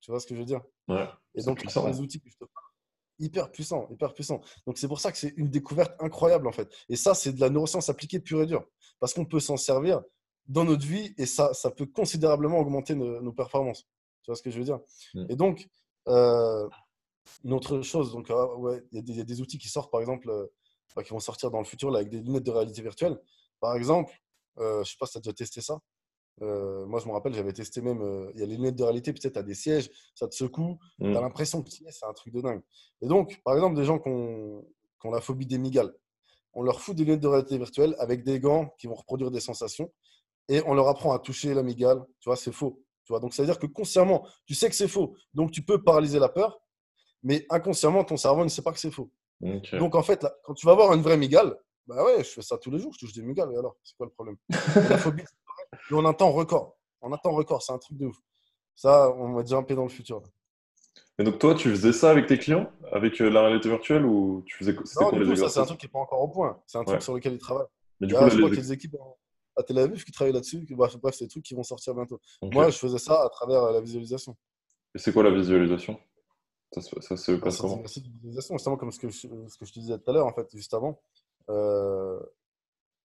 [0.00, 0.60] Tu vois ce que je veux dire?
[0.88, 2.22] Ouais, Et donc, puissant, les outils
[3.20, 4.40] hyper puissants, hyper puissants.
[4.66, 6.72] Donc, c'est pour ça que c'est une découverte incroyable, en fait.
[6.88, 8.66] Et ça, c'est de la neuroscience appliquée pure et dure.
[8.98, 10.02] Parce qu'on peut s'en servir
[10.48, 13.86] dans notre vie et ça, ça peut considérablement augmenter nos, performances.
[14.22, 14.80] Tu vois ce que je veux dire?
[15.14, 15.26] Mm.
[15.28, 15.68] Et donc,
[16.08, 16.68] euh,
[17.44, 20.30] une autre chose, donc, ah, ouais, il y, a des outils qui sortent, par exemple,
[20.30, 23.18] euh, qui vont sortir dans le futur là, avec des lunettes de réalité virtuelle.
[23.60, 24.12] Par exemple,
[24.58, 25.78] euh, je ne sais pas si tu as déjà testé ça.
[26.40, 28.30] Moi, je me rappelle, j'avais testé même.
[28.34, 31.14] Il y a les lunettes de réalité, peut-être à des sièges, ça te secoue, tu
[31.14, 32.62] as l'impression que c'est un truc de dingue.
[33.02, 34.64] Et donc, par exemple, des gens qui ont,
[35.04, 35.94] la phobie des migales,
[36.54, 39.40] on leur fout des lunettes de réalité virtuelle avec des gants qui vont reproduire des
[39.40, 39.92] sensations
[40.48, 42.04] et on leur apprend à toucher la migale.
[42.20, 42.82] Tu vois, c'est faux.
[43.10, 45.16] Tu vois, donc, ça veut dire que consciemment, tu sais que c'est faux.
[45.34, 46.60] Donc, tu peux paralyser la peur,
[47.24, 49.10] mais inconsciemment, ton cerveau ne sait pas que c'est faux.
[49.40, 52.56] Donc, en fait, quand tu vas voir une vraie migale, bah ouais, je fais ça
[52.56, 53.50] tous les jours, je touche des migales.
[53.52, 54.36] Et alors, c'est quoi le problème?
[54.48, 56.76] La phobie, et on attend record.
[57.00, 58.16] On attend record, c'est un truc de ouf.
[58.76, 60.22] Ça, on va jumper dans le futur.
[61.18, 64.44] Et donc toi, tu faisais ça avec tes clients, avec euh, la réalité virtuelle ou
[64.46, 66.62] tu faisais Non, du coup, ça c'est un truc qui n'est pas encore au point.
[66.68, 67.66] C'est un truc sur lequel ils travaillent.
[67.98, 68.50] Mais du coup, je crois
[69.60, 70.66] à Tel Aviv qui travaillent là-dessus.
[70.70, 72.20] Bref, bref c'est des trucs qui vont sortir bientôt.
[72.42, 74.36] Moi, je faisais ça à travers euh, la visualisation.
[74.94, 76.00] Et c'est quoi la visualisation?
[76.72, 77.82] Ça, ça se passe comment?
[77.86, 80.26] C'est visualisation, justement comme ce que, je, ce que je te disais tout à l'heure,
[80.26, 81.00] en fait, juste avant.
[81.48, 82.20] Euh,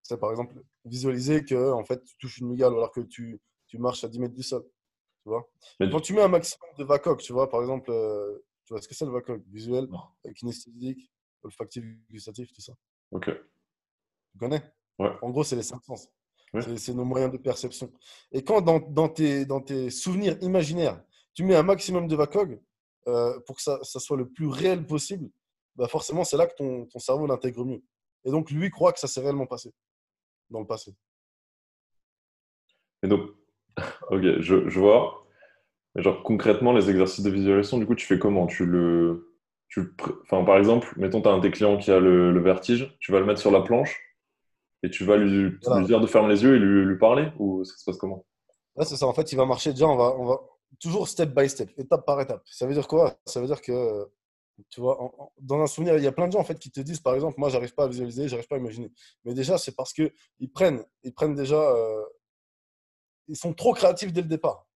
[0.03, 3.79] c'est par exemple visualiser que en fait, tu touches une migale alors que tu, tu
[3.79, 4.63] marches à 10 mètres du sol.
[5.23, 5.49] Tu vois?
[5.79, 8.87] Quand tu mets un maximum de VACOC, tu vois, par exemple, euh, tu vois ce
[8.87, 9.87] que c'est le VACOC Visuel,
[10.35, 12.73] kinesthésique, olfactif, gustatif, tout ça.
[13.11, 13.31] Ok.
[14.31, 14.61] Tu connais?
[14.99, 15.11] Ouais.
[15.23, 16.07] En gros, c'est les cinq sens.
[16.77, 17.91] C'est nos moyens de perception.
[18.31, 21.01] Et quand dans, dans, tes, dans tes souvenirs imaginaires,
[21.33, 22.61] tu mets un maximum de VACOG
[23.07, 25.29] euh, pour que ça, ça, soit le plus réel possible,
[25.75, 27.83] bah forcément, c'est là que ton, ton cerveau l'intègre mieux.
[28.23, 29.73] Et donc, lui croit que ça s'est réellement passé
[30.49, 30.95] dans le passé.
[33.03, 33.29] Et donc,
[34.09, 35.25] ok, je, je vois.
[35.95, 38.47] Genre, concrètement, les exercices de visualisation, du coup, tu fais comment?
[38.47, 39.31] Tu le.
[39.69, 42.95] Tu, enfin, par exemple, mettons, tu as un de tes clients qui a le, vertige,
[42.99, 43.99] tu vas le mettre sur la planche
[44.85, 47.63] et tu vas lui, lui dire de fermer les yeux et lui, lui parler Ou
[47.63, 48.25] ça se passe comment?
[48.75, 49.07] Là, c'est ça.
[49.07, 50.39] En fait, il va marcher déjà, on va, on va
[50.79, 52.41] toujours step by step, étape par étape.
[52.45, 53.15] Ça veut dire quoi?
[53.25, 54.07] Ça veut dire que
[54.69, 56.79] tu vois, dans un souvenir, il y a plein de gens en fait qui te
[56.79, 58.91] disent, par exemple, moi, j'arrive pas à visualiser, j'arrive pas à imaginer.
[59.25, 62.03] Mais déjà, c'est parce que ils prennent, ils prennent déjà, euh,
[63.27, 64.67] ils sont trop créatifs dès le départ.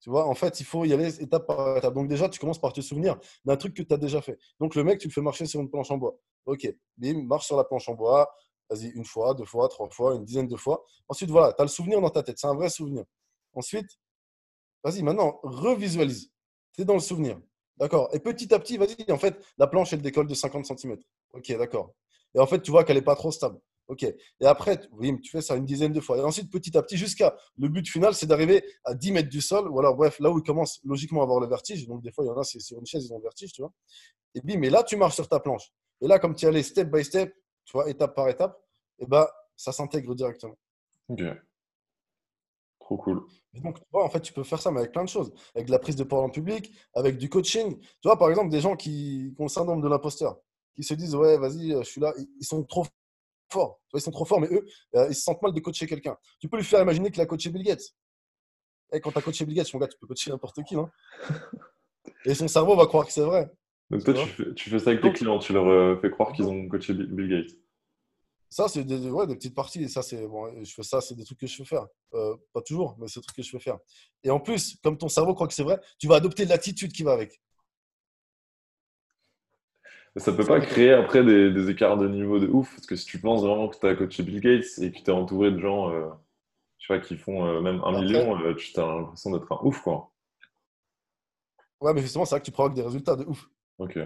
[0.00, 1.94] Tu vois, en fait, il faut y aller étape par étape.
[1.94, 4.38] Donc déjà, tu commences par te souvenir d'un truc que tu as déjà fait.
[4.60, 6.14] Donc le mec, tu le fais marcher sur une planche en bois.
[6.46, 8.30] Ok, bim, marche sur la planche en bois.
[8.70, 10.84] Vas-y, une fois, deux fois, trois fois, une dizaine de fois.
[11.08, 12.38] Ensuite, voilà, tu as le souvenir dans ta tête.
[12.38, 13.04] C'est un vrai souvenir.
[13.52, 13.88] Ensuite,
[14.82, 16.30] vas-y, maintenant, revisualise.
[16.72, 17.40] Tu es dans le souvenir.
[17.76, 18.08] D'accord.
[18.12, 20.96] Et petit à petit, vas-y, en fait, la planche, elle décolle de 50 cm.
[21.32, 21.94] Ok, d'accord.
[22.34, 23.60] Et en fait, tu vois qu'elle n'est pas trop stable.
[23.86, 24.02] Ok.
[24.02, 26.16] Et après, oui, tu fais ça une dizaine de fois.
[26.16, 29.40] Et ensuite, petit à petit, jusqu'à le but final, c'est d'arriver à 10 mètres du
[29.40, 29.68] sol.
[29.68, 31.86] Ou alors, bref, là où il commence logiquement à avoir le vertige.
[31.86, 33.52] Donc, des fois, il y en a, c'est sur une chaise, ils ont le vertige,
[33.52, 33.72] tu vois.
[34.34, 35.70] Et puis, mais là, tu marches sur ta planche.
[36.00, 38.60] Et là, comme tu y allais step by step, tu vois, étape par étape,
[38.98, 40.56] et ben, ça s'intègre directement.
[41.08, 41.22] Ok.
[42.80, 43.24] Trop cool.
[43.54, 45.32] donc, tu vois, en fait, tu peux faire ça, mais avec plein de choses.
[45.54, 47.78] Avec de la prise de parole en public, avec du coaching.
[47.80, 50.38] Tu vois, par exemple, des gens qui, ont le syndrome de l'imposteur,
[50.74, 52.12] qui se disent, ouais, vas-y, je suis là.
[52.38, 52.84] Ils sont trop
[53.50, 53.80] forts.
[53.94, 56.18] ils sont trop forts, mais eux, euh, ils se sentent mal de coacher quelqu'un.
[56.40, 57.94] Tu peux lui faire imaginer qu'il a coaché Bill Gates.
[58.92, 60.76] Et eh, quand tu as coaché Bill Gates, mon gars, tu peux coacher n'importe qui.
[60.76, 60.90] Hein.
[62.26, 63.50] Et son cerveau va croire que c'est vrai.
[63.94, 64.14] Donc toi,
[64.56, 67.28] tu fais, ça avec tes clients, tu leur euh, fais croire qu'ils ont coaché Bill
[67.28, 67.56] Gates.
[68.50, 69.84] Ça, c'est des, ouais, des, petites parties.
[69.84, 71.86] Et ça, c'est bon, je fais ça, c'est des trucs que je fais faire.
[72.12, 73.78] Euh, pas toujours, mais c'est des trucs que je fais faire.
[74.24, 77.04] Et en plus, comme ton cerveau croit que c'est vrai, tu vas adopter l'attitude qui
[77.04, 77.40] va avec.
[80.16, 83.20] Ça peut pas créer après des, écarts de niveau de ouf, parce que si tu
[83.20, 85.90] penses vraiment que tu as coaché Bill Gates et que tu es entouré de gens
[85.90, 86.08] euh,
[86.78, 90.10] je sais qui font euh, même un million, tu as l'impression d'être un ouf, quoi.
[91.80, 93.48] Ouais, mais justement, c'est vrai que tu provoques des résultats de ouf.
[93.78, 93.98] Ok.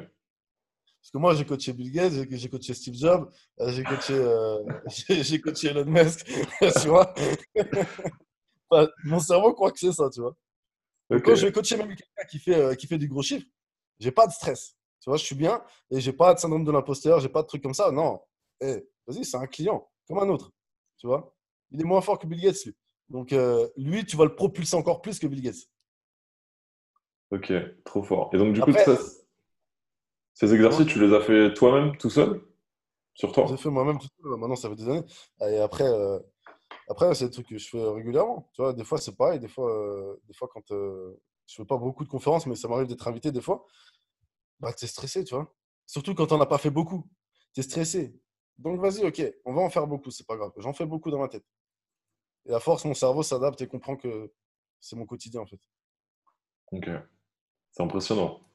[1.09, 4.63] Parce que moi, j'ai coaché Bill Gates, j'ai coaché Steve Jobs, euh, j'ai coaché, euh,
[5.09, 6.27] j'ai coaché Elon Musk,
[6.83, 7.15] tu vois.
[9.05, 10.37] mon cerveau croit que c'est ça, tu vois.
[11.11, 13.47] Quand je vais coacher même quelqu'un qui fait, euh, qui fait du gros chiffre,
[13.99, 14.77] j'ai pas de stress.
[15.01, 17.47] Tu vois, je suis bien et j'ai pas de syndrome de l'imposteur, j'ai pas de
[17.47, 17.91] trucs comme ça.
[17.91, 18.21] Non,
[18.61, 20.53] hey, eh, vas-y, c'est un client, comme un autre.
[20.99, 21.35] Tu vois,
[21.71, 22.77] il est moins fort que Bill Gates, lui.
[23.09, 23.35] Donc,
[23.79, 25.71] lui, tu vas le propulser encore plus que Bill Gates.
[27.31, 27.51] Ok,
[27.85, 28.29] trop fort.
[28.35, 28.99] Et donc, du coup, ça,
[30.39, 32.41] ces exercices, tu les as fait toi-même, tout seul?
[33.13, 33.47] Sur toi?
[33.49, 34.39] J'ai fait moi-même tout seul.
[34.39, 35.05] Maintenant, ça fait des années.
[35.41, 36.21] Et après, euh,
[36.89, 38.49] après c'est des trucs que je fais régulièrement.
[38.55, 39.41] Tu vois, des fois, c'est pareil.
[39.41, 42.69] Des fois, euh, des fois quand euh, je fais pas beaucoup de conférences, mais ça
[42.69, 43.67] m'arrive d'être invité des fois,
[44.61, 45.53] bah, tu es stressé, tu vois.
[45.89, 47.05] Surtout quand on n'a pas fait beaucoup.
[47.53, 48.17] Tu es stressé.
[48.59, 50.53] Donc, vas-y, ok, on va en faire beaucoup, c'est pas grave.
[50.59, 51.47] J'en fais beaucoup dans ma tête.
[52.47, 54.33] Et à force, mon cerveau s'adapte et comprend que
[54.79, 55.61] c'est mon quotidien, en fait.
[56.71, 56.89] Ok.
[57.73, 58.48] C'est impressionnant.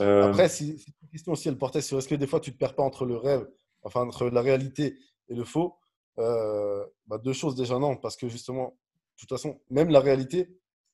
[0.00, 2.52] Euh, Après, si, si la question aussi, elle portait sur est-ce que des fois tu
[2.52, 3.46] te perds pas entre le rêve,
[3.82, 5.76] enfin entre la réalité et le faux
[6.18, 10.48] euh, bah, Deux choses déjà, non, parce que justement, de toute façon, même la réalité,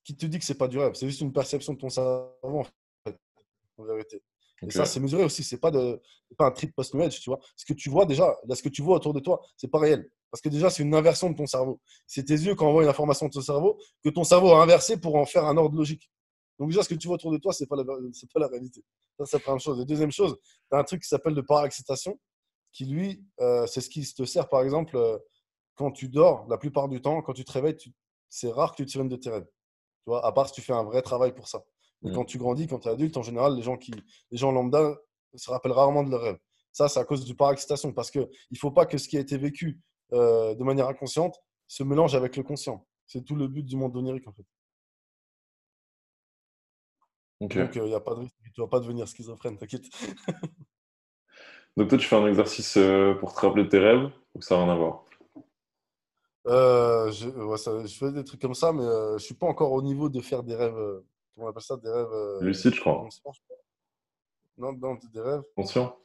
[0.04, 2.30] qui te dit que c'est pas du rêve, c'est juste une perception de ton cerveau
[2.42, 2.64] en,
[3.04, 3.18] fait,
[3.76, 4.22] en vérité.
[4.62, 5.44] Et ça, c'est mesuré aussi.
[5.44, 6.00] C'est pas de,
[6.36, 7.38] pas un trip post edge tu vois.
[7.56, 9.78] Ce que tu vois déjà, là, ce que tu vois autour de toi, c'est pas
[9.78, 10.10] réel.
[10.30, 11.80] Parce que déjà, c'est une inversion de ton cerveau.
[12.06, 15.00] C'est tes yeux qui envoient une information de ton cerveau que ton cerveau a inversé
[15.00, 16.10] pour en faire un ordre logique.
[16.58, 18.48] Donc déjà, ce que tu vois autour de toi, ce n'est pas, la, pas la
[18.48, 18.84] réalité.
[19.18, 19.80] Ça, c'est la première chose.
[19.80, 22.18] Et deuxième chose, tu as un truc qui s'appelle de parexcitation,
[22.72, 25.18] qui lui, euh, c'est ce qui te sert, par exemple, euh,
[25.76, 27.76] quand tu dors, la plupart du temps, quand tu te réveilles,
[28.28, 29.46] c'est rare que tu une de tes rêves.
[29.46, 31.62] Tu vois, à part si tu fais un vrai travail pour ça.
[32.02, 32.14] Mais mmh.
[32.14, 33.92] quand tu grandis, quand tu es adulte, en général, les gens, qui,
[34.30, 34.96] les gens lambda
[35.34, 36.38] se rappellent rarement de leurs rêves.
[36.72, 39.20] Ça, c'est à cause du parexcitation, parce qu'il ne faut pas que ce qui a
[39.20, 39.80] été vécu
[40.12, 42.86] euh, de manière inconsciente se mélange avec le conscient.
[43.06, 44.44] C'est tout le but du monde onirique, en fait.
[47.40, 48.34] Donc, il euh, n'y a pas de risque.
[48.42, 49.84] Tu ne vas pas devenir schizophrène, t'inquiète.
[51.76, 54.64] Donc, toi, tu fais un exercice euh, pour te rappeler tes rêves ou ça n'a
[54.64, 55.04] rien à voir?
[56.48, 59.82] Euh, je, je, fais des trucs comme ça, mais je ne suis pas encore au
[59.82, 60.72] niveau de faire des rêves.
[61.34, 62.08] comment on appelle ça Des rêves.
[62.40, 63.06] Lucides, je crois.
[64.56, 65.42] Non, non, des rêves.
[65.54, 65.96] Conscient.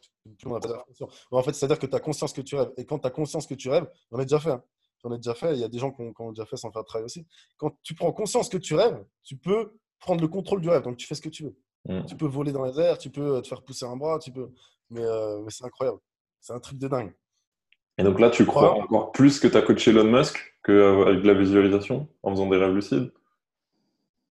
[1.31, 2.71] En fait, c'est-à-dire que tu as conscience que tu rêves.
[2.77, 4.51] Et quand tu as conscience que tu rêves, j'en ai déjà fait.
[4.51, 4.63] Hein.
[5.03, 5.53] J'en ai déjà fait.
[5.53, 7.05] Il y a des gens qui ont, qui ont déjà fait sans faire de travail
[7.05, 7.25] aussi.
[7.57, 10.83] Quand tu prends conscience que tu rêves, tu peux prendre le contrôle du rêve.
[10.83, 11.55] Donc, tu fais ce que tu veux.
[11.87, 12.05] Mm.
[12.05, 14.31] Tu peux voler dans les airs, tu peux euh, te faire pousser un bras, tu
[14.31, 14.49] peux.
[14.89, 15.99] Mais, euh, mais c'est incroyable.
[16.39, 17.13] C'est un truc de dingue.
[17.97, 21.33] Et donc là, tu crois encore plus que tu as coaché Elon Musk qu'avec la
[21.33, 23.11] visualisation en faisant des rêves lucides?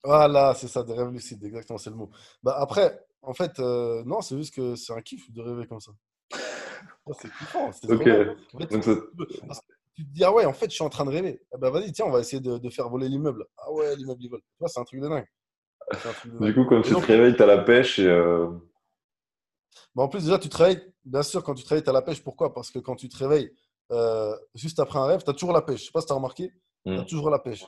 [0.03, 2.11] Voilà, c'est ça, des rêves lucides, exactement, c'est le mot.
[2.43, 5.81] Bah, après, en fait, euh, non, c'est juste que c'est un kiff de rêver comme
[5.81, 5.93] ça.
[7.13, 7.71] c'est kiffant.
[7.73, 8.09] C'est ok.
[8.71, 8.83] donc,
[9.95, 11.43] tu te dis, ah ouais, en fait, je suis en train de rêver.
[11.53, 13.45] Ah bah vas-y, tiens, on va essayer de, de faire voler l'immeuble.
[13.59, 14.41] Ah ouais, l'immeuble, il vole.
[14.41, 15.27] Tu vois, c'est un truc de dingue.
[16.41, 18.07] Du coup, quand tu te réveilles, tu as la pêche et.
[18.07, 18.49] Euh,
[19.95, 20.83] bah, en plus, déjà, tu te réveilles.
[21.05, 22.23] Bien sûr, quand tu te réveilles, tu as la pêche.
[22.23, 22.55] Pourquoi?
[22.55, 23.51] Parce que quand tu te réveilles
[23.93, 25.81] euh, juste après un rêve, tu as toujours la pêche.
[25.81, 26.53] Je sais pas si tu as remarqué,
[26.87, 27.07] tu as hmm.
[27.07, 27.65] toujours la pêche.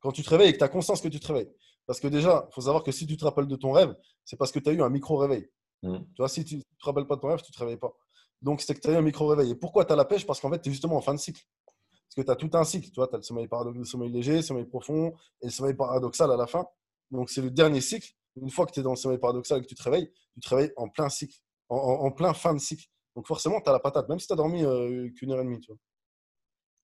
[0.00, 1.50] Quand tu te réveilles et que tu as conscience que tu te réveilles.
[1.86, 4.36] Parce que déjà, il faut savoir que si tu te rappelles de ton rêve, c'est
[4.36, 5.48] parce que tu as eu un micro-réveil.
[5.82, 5.98] Hmm.
[5.98, 7.78] Tu vois, si tu ne te rappelles pas de ton rêve, tu ne te réveilles
[7.78, 7.92] pas.
[8.40, 9.50] Donc, c'est que tu as eu un micro-réveil.
[9.52, 10.26] Et pourquoi tu as la pêche?
[10.26, 11.42] Parce qu'en fait, tu es justement en fin de cycle.
[11.64, 12.88] Parce que tu as tout un cycle.
[12.88, 16.30] Tu vois, as le sommeil, le sommeil léger, le sommeil profond et le sommeil paradoxal
[16.30, 16.66] à la fin.
[17.12, 18.10] Donc, c'est le dernier cycle.
[18.36, 20.40] Une fois que tu es dans le sommeil paradoxal et que tu te réveilles, tu
[20.40, 22.86] te réveilles en plein cycle, en, plein fin de cycle.
[23.14, 25.44] Donc, forcément, tu as la patate, même si tu as dormi euh, qu'une heure et
[25.44, 25.60] demie.
[25.60, 25.78] Tu vois.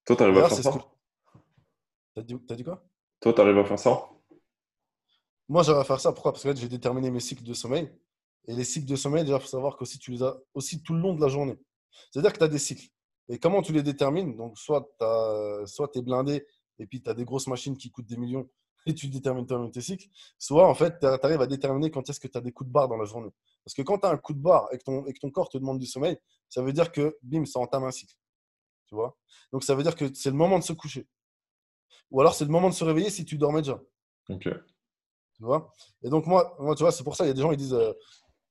[0.04, 0.72] Toi, tu arrives à faire ça
[2.14, 2.86] Tu as, dit quoi?
[3.20, 4.10] Toi, tu arrives à faire ça?
[5.48, 6.12] Moi, j'arrive à faire ça.
[6.12, 6.32] Pourquoi?
[6.32, 7.90] Parce que j'ai déterminé mes cycles de sommeil.
[8.46, 10.92] Et les cycles de sommeil, déjà, il faut savoir qu'aussi, tu les as aussi tout
[10.92, 11.56] le long de la journée.
[12.10, 12.88] C'est-à-dire que tu as des cycles.
[13.30, 14.36] Et comment tu les détermines?
[14.36, 16.46] Donc, soit tu es blindé
[16.78, 18.48] et puis tu as des grosses machines qui coûtent des millions
[18.88, 20.08] et tu détermines toi-même tes cycles.
[20.38, 22.72] Soit, en fait, tu arrives à déterminer quand est-ce que tu as des coups de
[22.72, 23.30] barre dans la journée.
[23.64, 25.30] Parce que quand tu as un coup de barre et que, ton, et que ton
[25.30, 28.14] corps te demande du sommeil, ça veut dire que, bim, ça entame un cycle.
[28.88, 29.16] Tu vois?
[29.52, 31.06] Donc, ça veut dire que c'est le moment de se coucher.
[32.10, 33.80] Ou alors, c'est le moment de se réveiller si tu dormais déjà.
[34.30, 34.48] Ok.
[35.38, 35.72] Tu vois?
[36.02, 37.56] Et donc, moi, moi tu vois, c'est pour ça, il y a des gens qui
[37.56, 37.92] disent euh,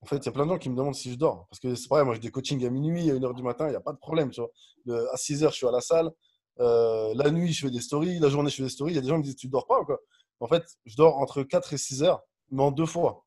[0.02, 1.48] En fait, il y a plein de gens qui me demandent si je dors.
[1.50, 3.72] Parce que c'est pareil, moi, j'ai des coachings à minuit, à 1h du matin, il
[3.72, 4.30] n'y a pas de problème.
[4.30, 5.12] Tu vois.
[5.12, 6.12] à 6h, je suis à la salle.
[6.60, 8.20] Euh, la nuit, je fais des stories.
[8.20, 8.94] La journée, je fais des stories.
[8.94, 10.00] Il y a des gens qui me disent Tu dors pas ou quoi?
[10.40, 13.26] En fait, je dors entre 4 et 6 heures, mais en deux fois.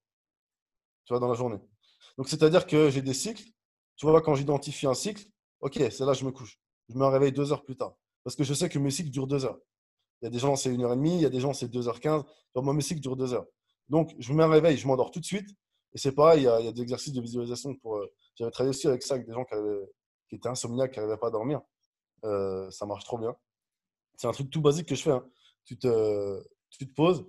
[1.05, 1.59] Tu vois, dans la journée.
[2.17, 3.45] Donc, c'est-à-dire que j'ai des cycles.
[3.97, 5.27] Tu vois, quand j'identifie un cycle,
[5.61, 6.59] ok, c'est là je me couche.
[6.89, 7.95] Je me réveille deux heures plus tard.
[8.25, 9.59] Parce que je sais que mes cycles durent deux heures.
[10.21, 12.25] Il y a des gens, c'est 1h30, il y a des gens, c'est 2h15.
[12.57, 13.47] moi, mes cycles durent deux heures.
[13.89, 15.49] Donc, je me réveille, je m'endors tout de suite.
[15.93, 17.75] Et c'est pareil, il y, a, des exercices de visualisation.
[17.77, 17.97] pour.
[17.97, 19.55] Euh, j'avais travaillé aussi avec ça, avec des gens qui,
[20.29, 21.61] qui étaient insomniaques, qui n'arrivaient pas à dormir.
[22.25, 23.35] Euh, ça marche trop bien.
[24.17, 25.11] C'est un truc tout basique que je fais.
[25.11, 25.27] Hein.
[25.65, 26.43] Tu, te,
[26.79, 27.27] tu te poses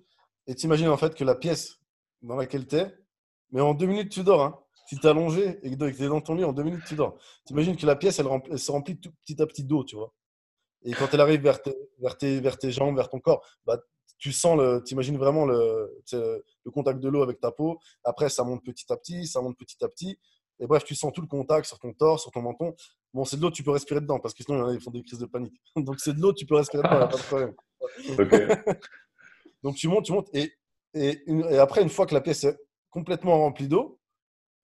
[0.47, 1.79] et t'imagines en fait que la pièce
[2.21, 2.93] dans laquelle tu es,
[3.51, 4.41] mais en deux minutes, tu dors.
[4.41, 4.59] Hein.
[4.87, 6.95] Si tu es allongé et que tu es dans ton lit, en deux minutes, tu
[6.95, 7.17] dors.
[7.45, 10.13] T'imagines que la pièce, elle, se remplit tout, petit à petit d'eau, tu vois.
[10.83, 13.79] Et quand elle arrive vers tes, vers tes, vers tes jambes, vers ton corps, bah,
[14.17, 17.79] tu sens le, imagines vraiment le, le contact de l'eau avec ta peau.
[18.03, 20.19] Après, ça monte petit à petit, ça monte petit à petit.
[20.59, 22.75] Et bref, tu sens tout le contact sur ton torse, sur ton menton.
[23.13, 24.91] Bon, c'est de l'eau, tu peux respirer dedans, parce que sinon, il y en font
[24.91, 25.59] des crises de panique.
[25.75, 27.55] Donc, c'est de l'eau, tu peux respirer dedans, il n'y a pas de problème.
[29.63, 30.29] Donc, tu montes, tu montes.
[30.33, 30.53] Et,
[30.93, 32.57] et, et, après, une fois que la pièce est
[32.89, 33.99] complètement remplie d'eau,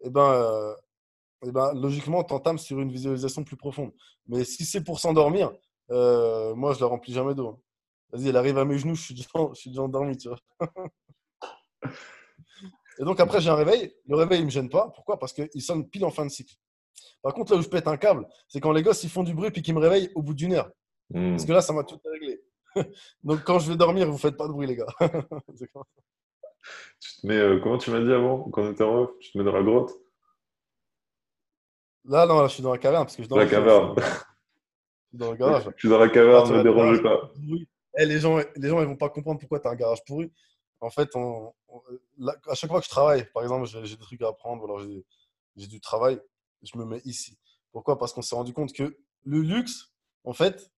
[0.01, 0.75] et eh ben, euh,
[1.45, 3.91] eh ben, logiquement, tu entames sur une visualisation plus profonde.
[4.27, 5.51] Mais si c'est pour s'endormir,
[5.91, 7.49] euh, moi, je la remplis jamais d'eau.
[7.49, 7.59] Hein.
[8.11, 10.39] Vas-y, elle arrive à mes genoux, je suis déjà, je suis déjà endormi, tu vois.
[12.99, 13.93] Et donc après, j'ai un réveil.
[14.07, 14.89] Le réveil, il ne me gêne pas.
[14.95, 15.19] Pourquoi?
[15.19, 16.55] Parce qu'il sonne pile en fin de cycle.
[17.21, 19.33] Par contre, là où je pète un câble, c'est quand les gosses ils font du
[19.33, 20.71] bruit puis qu'ils me réveillent au bout d'une heure.
[21.09, 21.31] Hmm.
[21.31, 22.41] Parce que là, ça m'a tout réglé.
[23.23, 24.87] Donc quand je vais dormir, vous ne faites pas de bruit, les gars.
[26.99, 29.31] tu te mets, euh, comment tu m'as dit avant, quand on était en off, tu
[29.31, 29.91] te mets dans la grotte?
[32.05, 33.03] Là, non, là, je suis dans la caverne.
[33.03, 33.95] Parce que je dans la caverne.
[35.11, 35.63] dans le garage.
[35.75, 37.31] Je suis dans la caverne, ne me dérangez pas.
[37.99, 40.31] Eh, les gens, les gens, ils vont pas comprendre pourquoi tu as un garage pourri.
[40.79, 41.53] En fait, on,
[42.47, 44.79] à chaque fois que je travaille, par exemple, j'ai des trucs à apprendre, alors
[45.55, 46.19] j'ai du travail,
[46.61, 47.37] je me mets ici.
[47.71, 47.97] Pourquoi?
[47.97, 49.91] Parce qu'on s'est rendu compte que le luxe,
[50.23, 50.71] en fait,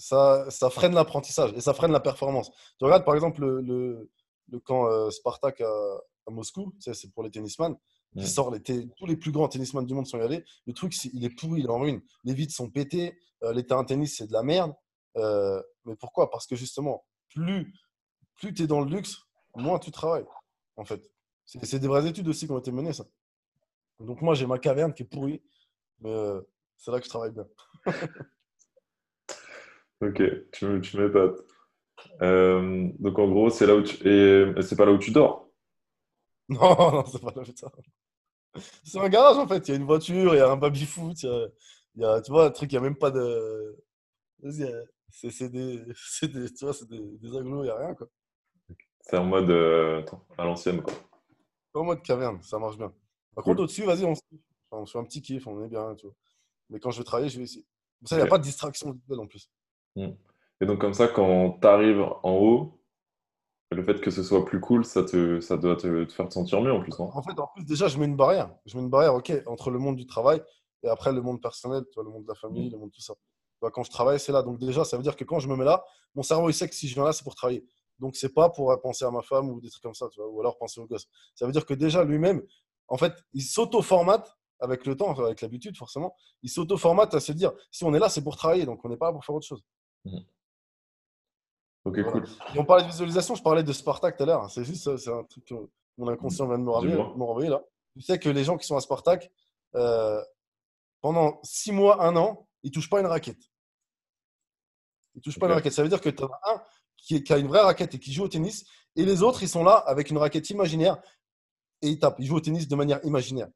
[0.00, 2.50] ça, ça freine l'apprentissage et ça freine la performance.
[2.78, 4.10] Tu regardes par exemple le,
[4.50, 7.76] le, camp euh, Spartak à, Moscou, c'est pour les tennisman,
[8.16, 10.44] qui sort les tous les plus grands tennisman du monde sont y allés.
[10.66, 12.00] Le truc, il est pourri, il est en ruine.
[12.24, 14.72] Les vitres sont pétées, euh, les terrains de tennis, c'est de la merde.
[15.16, 16.30] Euh, mais pourquoi?
[16.30, 17.72] Parce que justement, plus,
[18.36, 19.16] plus tu es dans le luxe,
[19.56, 20.26] moins tu travailles
[20.76, 21.10] en fait.
[21.44, 23.04] C'est des vraies études aussi qui ont été menées, ça.
[23.98, 25.42] Donc moi, j'ai ma caverne qui est pourrie,
[26.00, 26.40] mais euh,
[26.76, 27.46] c'est là que je travaille bien.
[30.00, 31.38] ok, tu, tu m'épates.
[32.22, 33.96] Euh, donc en gros, c'est là où tu...
[34.06, 35.48] Et c'est pas là où tu dors
[36.48, 37.72] Non, non, c'est pas là où tu dors.
[38.84, 39.68] C'est un garage, en fait.
[39.68, 41.50] Il y a une voiture, il y a un baby-foot, il,
[41.96, 43.76] y a, tu vois, un truc, il n'y a même pas de...
[45.12, 45.78] C'est des,
[46.22, 48.08] des, tu vois, des, des agglos, il n'y a rien, quoi.
[49.00, 50.04] C'est en mode euh,
[50.38, 50.94] à l'ancienne, quoi.
[51.74, 52.92] En mode caverne, ça marche bien.
[53.34, 54.14] Par contre, au-dessus, vas-y, on,
[54.70, 56.14] on se fait un petit kiff, on est bien, tu vois.
[56.68, 57.66] Mais quand je vais travailler, je vais essayer.
[58.04, 59.50] Ça, il n'y a pas de distraction en plus.
[59.96, 60.12] Hmm.
[60.60, 62.80] Et donc, comme ça, quand tu arrives en haut,
[63.72, 66.60] le fait que ce soit plus cool, ça, te, ça doit te, faire te sentir
[66.60, 68.50] mieux en plus, En fait, en plus, déjà, je mets une barrière.
[68.66, 70.42] Je mets une barrière, ok, entre le monde du travail
[70.82, 72.72] et après le monde personnel, tu vois, le monde de la famille, hmm.
[72.72, 73.14] le monde tout ça.
[73.72, 74.42] quand je travaille, c'est là.
[74.42, 76.68] Donc, déjà, ça veut dire que quand je me mets là, mon cerveau, il sait
[76.68, 77.64] que si je viens là, c'est pour travailler.
[77.98, 80.28] Donc, c'est pas pour penser à ma femme ou des trucs comme ça, tu vois,
[80.28, 81.06] ou alors penser au gosse.
[81.34, 82.42] Ça veut dire que déjà, lui-même,
[82.88, 86.14] en fait, il s'auto-formate avec le temps, avec l'habitude, forcément.
[86.42, 88.96] Il s'auto-formate à se dire si on est là, c'est pour travailler, donc on n'est
[88.96, 89.62] pas là pour faire autre chose.
[90.04, 90.18] Mmh.
[91.84, 92.24] Ok, cool.
[92.54, 94.50] Et on parlait de visualisation, je parlais de Spartak tout à l'heure.
[94.50, 95.54] C'est juste, c'est un truc que
[95.96, 97.62] mon inconscient vient de me renvoyer, là.
[97.94, 99.30] Tu sais que les gens qui sont à Spartak,
[99.74, 100.22] euh,
[101.00, 103.50] pendant six mois, un an, ils touchent pas une raquette.
[105.14, 105.72] Ils touchent pas une raquette.
[105.72, 106.62] Ça veut dire que tu as un
[106.96, 108.64] qui, a une vraie raquette et qui joue au tennis,
[108.96, 110.98] et les autres, ils sont là avec une raquette imaginaire
[111.82, 112.18] et ils tapent.
[112.18, 113.48] Ils jouent au tennis de manière imaginaire.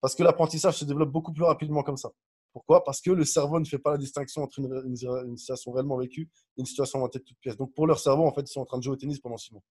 [0.00, 2.10] Parce que l'apprentissage se développe beaucoup plus rapidement comme ça.
[2.52, 2.82] Pourquoi?
[2.84, 6.60] Parce que le cerveau ne fait pas la distinction entre une, situation réellement vécue et
[6.60, 7.56] une situation tête toute pièce.
[7.56, 9.36] Donc pour leur cerveau, en fait, ils sont en train de jouer au tennis pendant
[9.36, 9.62] six mois.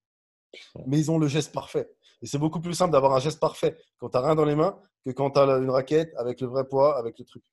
[0.88, 1.90] Mais ils ont le geste parfait.
[2.22, 4.56] Et c'est beaucoup plus simple d'avoir un geste parfait quand tu n'as rien dans les
[4.56, 7.44] mains que quand tu as une raquette avec le vrai poids, avec le truc.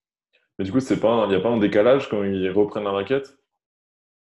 [0.59, 0.97] Mais du coup, il
[1.29, 3.37] n'y a pas un décalage quand ils reprennent la raquette?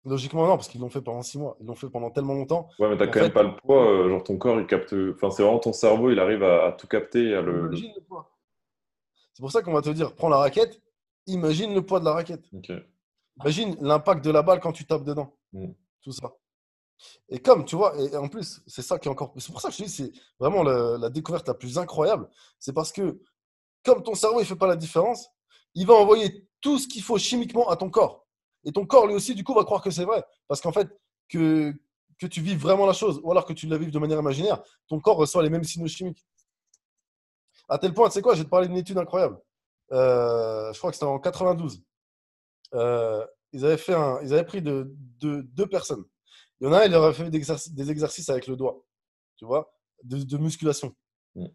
[0.06, 1.58] Logiquement, non, parce qu'ils l'ont fait pendant six mois.
[1.60, 2.70] Ils l'ont fait pendant tellement longtemps.
[2.80, 3.86] Ouais, mais t'as quand même pas le poids.
[3.86, 4.96] Euh, genre, ton corps, il capte.
[5.14, 7.36] Enfin, c'est vraiment ton cerveau, il arrive à, tout capter.
[7.36, 7.68] À le...
[7.68, 8.37] Le poids.
[9.38, 10.82] C'est pour ça qu'on va te dire prends la raquette,
[11.28, 12.44] imagine le poids de la raquette.
[13.40, 15.38] Imagine l'impact de la balle quand tu tapes dedans.
[15.54, 15.74] Mm.
[16.02, 16.34] Tout ça.
[17.30, 19.36] Et comme, tu vois, et en plus, c'est ça qui est encore.
[19.38, 22.28] C'est pour ça que je dis, c'est vraiment la, la, découverte la plus incroyable.
[22.58, 23.22] C'est parce que,
[23.86, 25.30] comme ton cerveau, il ne fait pas la différence,
[25.76, 28.26] il va envoyer tout ce qu'il faut chimiquement à ton corps.
[28.64, 30.24] Et ton corps, lui aussi, du coup, va croire que c'est vrai.
[30.48, 30.90] Parce qu'en fait,
[31.30, 31.76] que,
[32.18, 34.64] que tu vives vraiment la chose, ou alors que tu la vives de manière imaginaire,
[34.88, 36.26] ton corps reçoit les mêmes signaux chimiques.
[37.70, 39.40] À tel point, tu sais quoi, je vais te parler d'une étude incroyable.
[39.92, 41.84] Euh, je crois que c'était en 92.
[42.74, 46.04] Euh, ils, avaient fait un, ils avaient pris de, deux personnes.
[46.60, 48.56] Il y en a un, il leur a fait des exercices, des exercices avec le
[48.56, 48.84] doigt,
[49.36, 49.72] tu vois,
[50.04, 50.94] de, musculation.
[51.36, 51.48] Mm.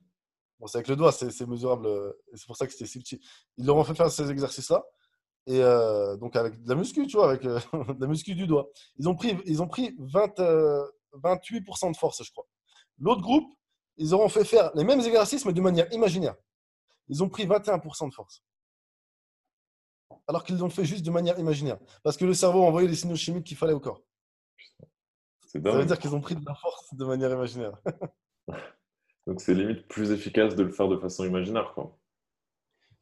[0.61, 1.89] Bon, c'est avec le doigt, c'est mesurable,
[2.33, 3.21] et c'est pour ça que c'était si petit.
[3.57, 4.85] Ils leur ont fait faire ces exercices-là,
[5.47, 8.69] et euh, donc avec de la muscu, tu vois, avec de la muscu du doigt.
[8.97, 10.39] Ils ont pris, ils ont pris 20,
[11.15, 12.47] 28% de force, je crois.
[12.99, 13.53] L'autre groupe,
[13.97, 16.35] ils auront fait faire les mêmes exercices, mais de manière imaginaire.
[17.09, 18.43] Ils ont pris 21% de force.
[20.27, 21.79] Alors qu'ils l'ont fait juste de manière imaginaire.
[22.03, 24.03] Parce que le cerveau a envoyé les signaux chimiques qu'il fallait au corps.
[25.47, 27.79] Ça veut dire qu'ils ont pris de la force de manière imaginaire.
[29.27, 31.73] Donc c'est limite plus efficace de le faire de façon imaginaire.
[31.75, 31.97] Quoi.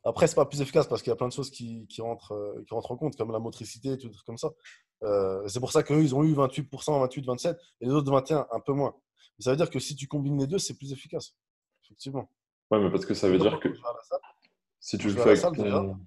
[0.04, 2.64] Après, c'est pas plus efficace parce qu'il y a plein de choses qui, rentrent, euh,
[2.66, 4.50] qui rentrent en compte, comme la motricité et tout comme ça.
[5.02, 8.46] Euh, c'est pour ça qu'eux, ils ont eu 28%, 28, 27, et les autres 21,
[8.50, 8.94] un peu moins.
[9.40, 11.34] Ça veut dire que si tu combines les deux, c'est plus efficace.
[11.84, 12.30] Effectivement.
[12.70, 13.68] Ouais, mais parce que ça veut dire que
[14.78, 15.98] si tu le fais avec ton...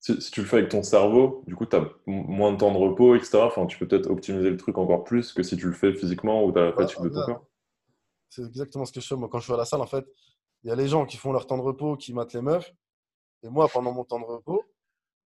[0.00, 2.78] Si, tu le fais avec ton cerveau, du coup, tu as moins de temps de
[2.78, 3.38] repos, etc.
[3.38, 6.44] Enfin, tu peux peut-être optimiser le truc encore plus que si tu le fais physiquement
[6.44, 7.46] ou tu as la fatigue de ton corps.
[8.30, 9.16] C'est exactement ce que je fais.
[9.16, 10.06] Moi, quand je suis à la salle, en fait,
[10.62, 12.72] il y a les gens qui font leur temps de repos, qui matent les meufs.
[13.42, 14.64] Et moi, pendant mon temps de repos,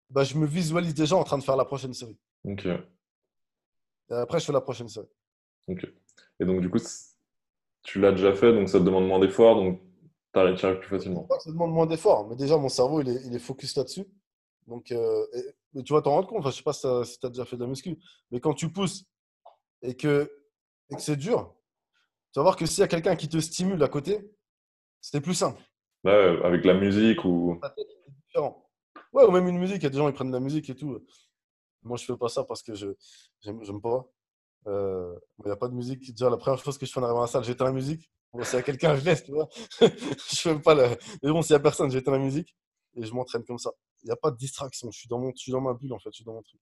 [0.09, 2.19] bah, je me visualise déjà en train de faire la prochaine série.
[2.45, 2.65] Ok.
[2.65, 5.09] Et après, je fais la prochaine série.
[5.69, 5.87] Ok.
[6.43, 6.79] Et donc, du coup,
[7.85, 9.81] tu l'as déjà fait, donc ça te demande moins d'efforts, donc
[10.35, 11.29] tu arrives plus facilement.
[11.39, 14.05] Ça demande moins d'efforts, mais déjà, mon cerveau, il est, il est focus là-dessus.
[14.67, 15.25] Donc, euh,
[15.73, 16.41] mais tu vas t'en rendre compte.
[16.41, 16.81] Enfin, je sais pas si
[17.21, 17.97] tu as, déjà fait de la muscu,
[18.33, 19.05] mais quand tu pousses
[19.83, 20.29] et que,
[20.91, 21.55] et que c'est dur,
[22.33, 24.19] tu vas voir que s'il y a quelqu'un qui te stimule à côté,
[25.01, 25.63] c'était plus simple.
[26.03, 27.61] Ouais, avec la musique ou.
[28.27, 28.69] différent.
[29.13, 29.77] Ouais, ou même une musique.
[29.77, 30.99] Il y a des gens qui prennent de la musique et tout.
[31.83, 32.89] Moi, je fais pas ça parce que je
[33.43, 34.09] j'aime pas.
[34.67, 36.11] Euh, il n'y a pas de musique.
[36.13, 38.11] Déjà, la première chose que je fais en arrivant à la salle, j'éteins la musique.
[38.33, 39.49] Bon, s'il y a quelqu'un, je laisse, tu vois.
[39.81, 40.89] je fais pas la...
[41.23, 42.57] Mais bon, s'il n'y a personne, j'éteins la musique
[42.95, 43.71] et je m'entraîne comme ça.
[44.03, 44.91] Il n'y a pas de distraction.
[44.91, 45.33] Je suis, dans mon...
[45.35, 46.11] je suis dans ma bulle, en fait.
[46.11, 46.61] Je suis dans mon truc.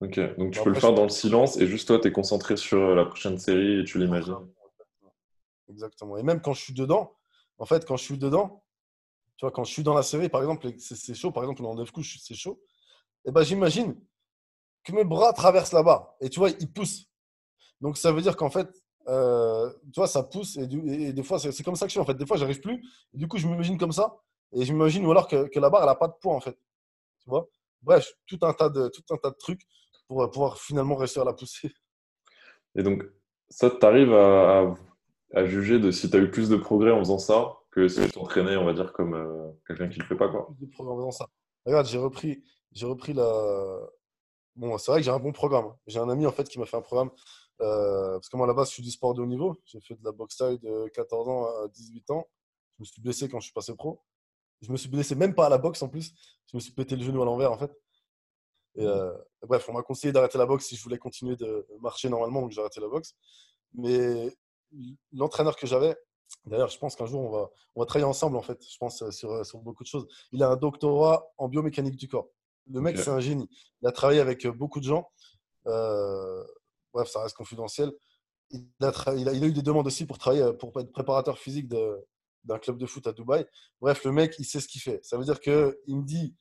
[0.00, 2.56] Ok, donc tu peux le faire dans le silence et juste toi, tu es concentré
[2.56, 4.36] sur la prochaine série et tu l'imagines.
[5.68, 6.16] Exactement.
[6.16, 7.16] Et même quand je suis dedans,
[7.58, 8.64] en fait, quand je suis dedans,
[9.36, 11.74] tu vois, quand je suis dans la série, par exemple, c'est chaud, par exemple, dans
[11.74, 12.60] 9 couches, c'est chaud,
[13.24, 14.00] et eh ben j'imagine
[14.84, 17.07] que mes bras traversent la barre et tu vois, ils poussent.
[17.80, 18.68] Donc ça veut dire qu'en fait,
[19.08, 22.04] euh, tu vois, ça pousse et, des fois, c'est comme ça que je suis en
[22.04, 22.14] fait.
[22.14, 22.82] Des fois, j'arrive plus.
[23.14, 24.16] Et du coup, je m'imagine comme ça
[24.52, 26.40] et je m'imagine ou alors que, que, la barre, elle n'a pas de poids en
[26.40, 26.58] fait.
[27.20, 27.48] Tu vois?
[27.82, 29.62] Bref, tout un, tas de, tout un tas de trucs
[30.08, 31.72] pour pouvoir finalement réussir à la pousser.
[32.76, 33.04] Et donc,
[33.48, 34.74] ça, tu arrives à,
[35.34, 38.00] à juger de si tu as eu plus de progrès en faisant ça que si
[38.02, 40.28] tu t'entraînais, on va dire, comme euh, quelqu'un qui ne le fait pas.
[40.28, 40.48] Quoi.
[40.56, 41.28] Plus de progrès en faisant ça.
[41.66, 43.30] Regarde, j'ai repris, j'ai repris la.
[44.56, 45.72] Bon, c'est vrai que j'ai un bon programme.
[45.86, 47.10] J'ai un ami en fait qui m'a fait un programme.
[47.60, 49.56] Euh, parce que moi, à la base, je suis du sport de haut niveau.
[49.64, 52.28] J'ai fait de la boxe taille de 14 ans à 18 ans.
[52.76, 54.00] Je me suis blessé quand je suis passé pro.
[54.60, 56.12] Je me suis blessé même pas à la boxe en plus.
[56.50, 57.72] Je me suis pété le genou à l'envers en fait.
[58.76, 58.88] Et, mmh.
[58.88, 59.12] euh,
[59.46, 62.52] bref, on m'a conseillé d'arrêter la boxe si je voulais continuer de marcher normalement, donc
[62.52, 63.14] j'ai arrêté la boxe.
[63.74, 64.36] Mais
[65.12, 65.96] l'entraîneur que j'avais,
[66.46, 69.02] d'ailleurs, je pense qu'un jour, on va, on va travailler ensemble, en fait, je pense,
[69.02, 70.06] euh, sur, sur beaucoup de choses.
[70.32, 72.28] Il a un doctorat en biomécanique du corps.
[72.70, 73.48] Le mec, c'est un génie.
[73.82, 75.10] Il a travaillé avec beaucoup de gens.
[76.92, 77.92] Bref, ça reste confidentiel.
[78.50, 81.38] Il a, il, a, il a, eu des demandes aussi pour travailler, pour être préparateur
[81.38, 83.44] physique d'un club de foot à Dubaï.
[83.80, 85.00] Bref, le mec, il sait ce qu'il fait.
[85.04, 86.34] Ça veut dire qu'il me dit,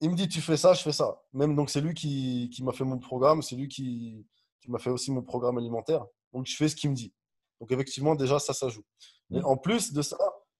[0.00, 1.20] il me dit, tu fais ça, je fais ça.
[1.32, 4.26] Même donc, c'est lui qui, qui m'a fait mon programme, c'est lui qui,
[4.60, 6.04] qui m'a fait aussi mon programme alimentaire.
[6.32, 7.12] Donc, je fais ce qu'il me dit.
[7.60, 8.84] Donc, effectivement, déjà, ça, ça joue.
[9.30, 9.46] Mais mm.
[9.46, 10.18] en plus de ça,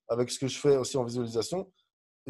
[0.09, 1.70] avec ce que je fais aussi en visualisation,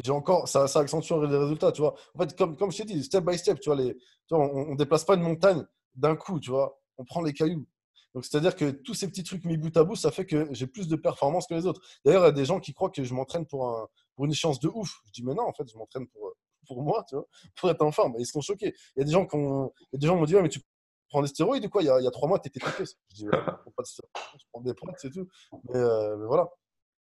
[0.03, 1.95] j'ai encore, ça, ça accentue les résultats, tu vois.
[2.13, 3.95] En fait, comme, comme je t'ai dit, step by step, tu vois, les,
[4.31, 6.79] on ne déplace pas une montagne d'un coup, tu vois.
[6.97, 7.67] On prend les cailloux.
[8.13, 10.67] Donc, c'est-à-dire que tous ces petits trucs mis bout à bout, ça fait que j'ai
[10.67, 11.81] plus de performance que les autres.
[12.05, 14.59] D'ailleurs, il y a des gens qui croient que je m'entraîne pour, pour une chance
[14.61, 15.01] de ouf.
[15.05, 16.33] Je dis, mais non, en fait, je m'entraîne pour,
[16.65, 17.27] pour moi, tu vois,
[17.57, 18.15] pour être en forme.
[18.17, 18.73] Et ils sont choqués.
[18.95, 20.61] Il y a des gens qui m'ont dit, ouais, mais tu
[21.09, 21.81] prends des stéroïdes ou quoi?
[21.81, 22.61] Il y, a, y a trois mois, tu étais.
[22.79, 25.27] Je dis, pas de je prends des potes, c'est tout.
[25.71, 26.49] Euh, mais, voilà.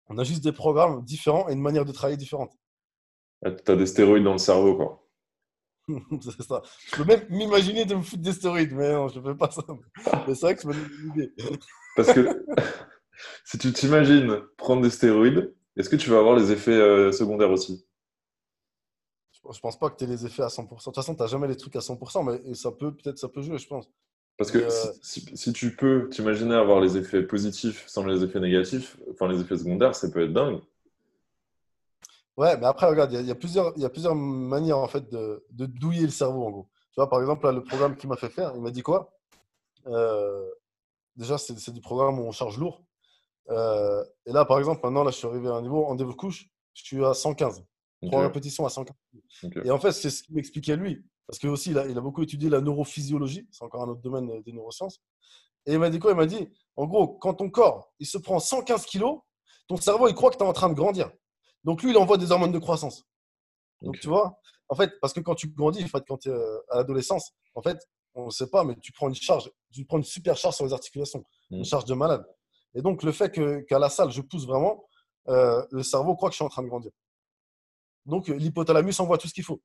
[0.08, 2.54] On a juste des programmes différents et une manière de travailler différente.
[3.44, 5.03] Tu as des stéroïdes dans le cerveau, quoi.
[6.22, 6.62] c'est ça.
[6.92, 9.52] Je peux même m'imaginer de me foutre des stéroïdes, mais non, je ne fais pas
[9.52, 9.64] ça.
[10.28, 11.34] Mais c'est vrai que c'est une idée.
[11.96, 12.46] Parce que
[13.46, 17.52] si tu t'imagines prendre des stéroïdes, est-ce que tu vas avoir les effets euh, secondaires
[17.52, 17.86] aussi?
[19.52, 20.64] Je pense pas que tu aies les effets à 100%.
[20.64, 23.28] De toute façon, tu n'as jamais les trucs à 100%, mais ça peut, peut-être ça
[23.28, 23.90] peut jouer, je pense.
[24.38, 24.70] Parce que euh,
[25.02, 29.58] si, tu peux t'imaginer avoir les effets positifs sans les effets négatifs, enfin les effets
[29.58, 30.60] secondaires, ça peut être dingue.
[32.38, 35.46] Ouais, mais après, regarde, il y, a plusieurs, y a plusieurs manières en fait de,
[35.52, 36.70] de, douiller le cerveau, en gros.
[36.92, 39.14] Tu vois, par exemple, le programme qu'il m'a fait faire, il m'a dit quoi?
[39.88, 40.50] Euh,
[41.16, 42.84] Déjà, c'est du programme où on charge lourd.
[43.50, 46.30] Euh, et là, par exemple, maintenant, là, je suis arrivé à un niveau en développement
[46.30, 47.64] couche, je suis à 115.
[48.08, 48.26] Trois Ok.
[48.28, 48.96] répétitions à 115.
[49.44, 49.60] Ok.
[49.64, 51.06] Et en fait, c'est ce qu'il m'expliquait lui.
[51.28, 53.48] Parce que aussi, il a, il a beaucoup étudié la neurophysiologie.
[53.52, 55.02] C'est encore un autre domaine des neurosciences.
[55.66, 56.12] Et il m'a dit quoi?
[56.12, 59.20] Il m'a dit, en gros, quand ton corps, il se prend 115 kilos,
[59.68, 61.12] ton cerveau, il croit que tu es en train de grandir.
[61.64, 63.06] Donc lui, il envoie des hormones de croissance.
[63.82, 64.40] Donc tu vois,
[64.70, 66.34] en fait, parce que quand tu grandis, en fait, quand tu es
[66.70, 67.78] à l'adolescence, en fait,
[68.16, 70.66] on ne sait pas, mais tu prends une charge, tu prends une super charge sur
[70.66, 71.58] les articulations, Mm.
[71.58, 72.26] une charge de malade.
[72.76, 74.86] Et donc le fait qu'à la salle, je pousse vraiment,
[75.30, 76.92] euh, le cerveau croit que je suis en train de grandir.
[78.06, 79.62] Donc euh, l'hypothalamus envoie tout ce qu'il faut.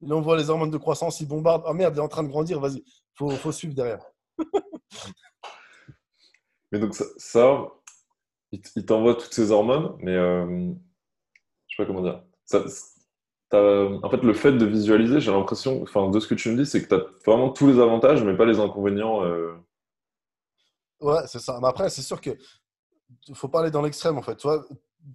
[0.00, 1.62] Il envoie les hormones de croissance, il bombarde.
[1.66, 2.84] Ah merde, il est en train de grandir, vas-y,
[3.14, 4.04] faut, faut suivre derrière.
[6.72, 7.68] Mais donc, ça, ça,
[8.50, 10.72] il t'envoie toutes ces hormones, mais euh,
[11.72, 12.22] je sais pas comment dire.
[12.44, 12.64] Ça,
[13.54, 16.68] en fait, le fait de visualiser, j'ai l'impression, enfin, de ce que tu me dis,
[16.68, 19.24] c'est que tu as vraiment tous les avantages, mais pas les inconvénients.
[19.24, 19.52] euh.
[21.00, 21.58] Ouais, c'est ça.
[21.60, 22.30] Mais après, c'est sûr que
[23.34, 24.36] faut pas aller dans l'extrême en fait.
[24.36, 24.64] Tu vois,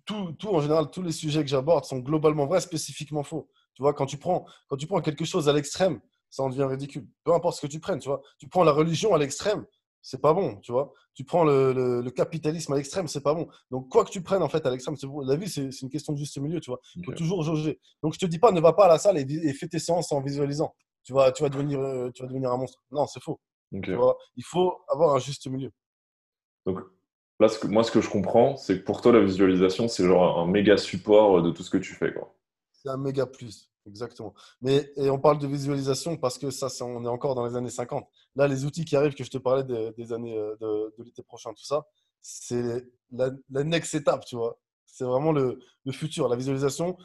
[0.05, 3.49] tout, tout en général, tous les sujets que j'aborde sont globalement vrais, spécifiquement faux.
[3.73, 5.99] Tu vois, quand tu prends, quand tu prends quelque chose à l'extrême,
[6.29, 7.07] ça en devient ridicule.
[7.23, 8.21] Peu importe ce que tu prennes, tu vois.
[8.37, 9.65] Tu prends la religion à l'extrême,
[10.07, 10.93] c'est pas bon, tu vois.
[11.13, 13.49] Tu prends le, le- le capitalisme à l'extrême, c'est pas bon.
[13.71, 15.19] Donc quoi que tu prennes en fait à l'extrême, c'est bon.
[15.19, 16.79] La vie, c'est une question de juste milieu, tu vois.
[16.95, 17.77] Il faut toujours jauger.
[18.01, 20.13] Donc je te dis pas, ne va pas à la salle et, fais tes séances
[20.13, 20.73] en visualisant.
[21.03, 22.81] Tu vas, tu vas devenir, euh, tu vas devenir un monstre.
[22.89, 23.41] Non, c'est faux.
[23.73, 23.83] Ok.
[23.83, 24.17] Tu vois.
[24.37, 25.71] Il faut avoir un juste milieu.
[26.65, 26.79] Donc
[27.41, 30.05] là, ce que, moi, ce que je comprends, c'est que pour toi, la visualisation, c'est
[30.05, 32.33] genre un méga support de tout ce que tu fais, quoi.
[32.71, 34.33] C'est un méga plus, exactement.
[34.61, 37.69] Mais et on parle de visualisation parce que ça, on est encore dans les années
[37.69, 38.07] 50.
[38.35, 41.03] Là, les outils qui arrivent, que je te parlais des, des années euh, de, de
[41.03, 41.85] l'été prochain, tout ça,
[42.21, 44.59] c'est la, la next étape, tu vois.
[44.85, 46.27] C'est vraiment le, le futur.
[46.27, 46.97] La visualisation,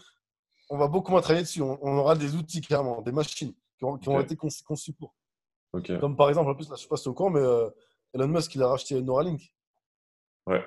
[0.71, 1.63] on va beaucoup moins travailler dessus.
[1.63, 4.25] On, on aura des outils, clairement, des machines qui ont, qui ont Ok.
[4.25, 5.15] été conçues pour.
[5.73, 5.99] Ok.
[6.01, 7.31] Comme par exemple, en plus, là, je ne sais pas si tu es au courant,
[7.31, 7.69] mais euh,
[8.15, 9.55] Elon Musk, il a racheté Neuralink.
[10.47, 10.65] Ouais.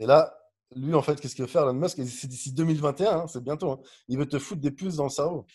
[0.00, 0.37] Et là,
[0.76, 1.98] lui, en fait, qu'est-ce qu'il veut faire, Elon Musk?
[2.06, 3.70] C'est d'ici 2021, hein, c'est bientôt.
[3.72, 5.46] hein, il veut te foutre des puces dans le cerveau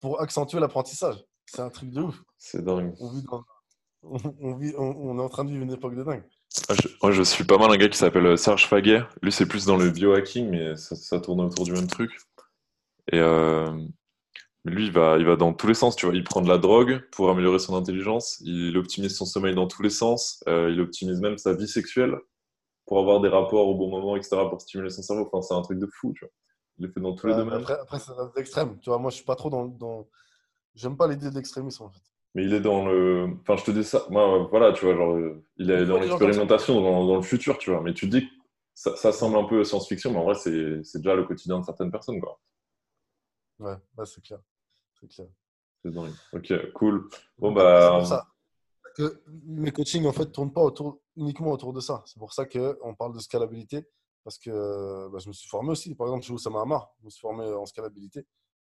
[0.00, 1.16] pour accentuer l'apprentissage.
[1.46, 2.22] C'est un truc de ouf.
[2.38, 2.94] C'est dingue.
[3.00, 3.44] On, vit dans-
[4.02, 6.24] on, on vit- on- on est en train de vivre une époque de dingue.
[6.68, 9.02] Moi je, moi, je suis pas mal un gars qui s'appelle euh, Serge Faguet.
[9.22, 12.10] Lui, c'est plus dans le biohacking, mais ça, ça tourne autour du même truc.
[13.12, 13.70] Et euh,
[14.64, 15.96] lui, il va, il va dans tous les sens.
[15.96, 18.40] Tu vois, il prend de la drogue pour améliorer son intelligence.
[18.44, 20.42] Il optimise son sommeil dans tous les sens.
[20.48, 22.16] Euh, il optimise même sa vie sexuelle
[22.86, 25.28] pour avoir des rapports au bon moment, etc., pour stimuler son cerveau.
[25.30, 26.32] Enfin, c'est un truc de fou, tu vois.
[26.78, 27.60] Il le fait dans tous les domaines.
[27.60, 28.78] après, après c'est l'extrême.
[28.80, 29.66] Tu vois, moi, je suis pas trop dans.
[29.66, 30.06] dans...
[30.74, 32.02] J'aime pas l'idée de l'extrémisme, en fait.
[32.34, 33.30] Mais il est dans le.
[33.40, 34.04] Enfin, je te dis ça.
[34.10, 35.18] Moi, voilà, tu vois, genre,
[35.56, 37.80] il est dans l'expérimentation, dans, dans le futur, tu vois.
[37.80, 38.34] Mais tu te dis que
[38.74, 41.90] ça, ça semble un peu science-fiction, mais en vrai, c'est déjà le quotidien de certaines
[41.90, 42.38] personnes, quoi.
[43.58, 44.40] Ouais, ouais, c'est clair.
[45.00, 45.28] C'est clair.
[45.82, 46.12] C'est dingue.
[46.34, 47.08] Ok, cool.
[47.38, 48.26] Bon, C'est bah.
[48.96, 52.02] Que mes coachings, en fait, tournent pas autour, uniquement autour de ça.
[52.06, 53.84] C'est pour ça qu'on parle de scalabilité.
[54.24, 55.94] Parce que euh, bah, je me suis formé aussi.
[55.94, 58.26] Par exemple, chez Oussama Hamar, je me suis formé en scalabilité.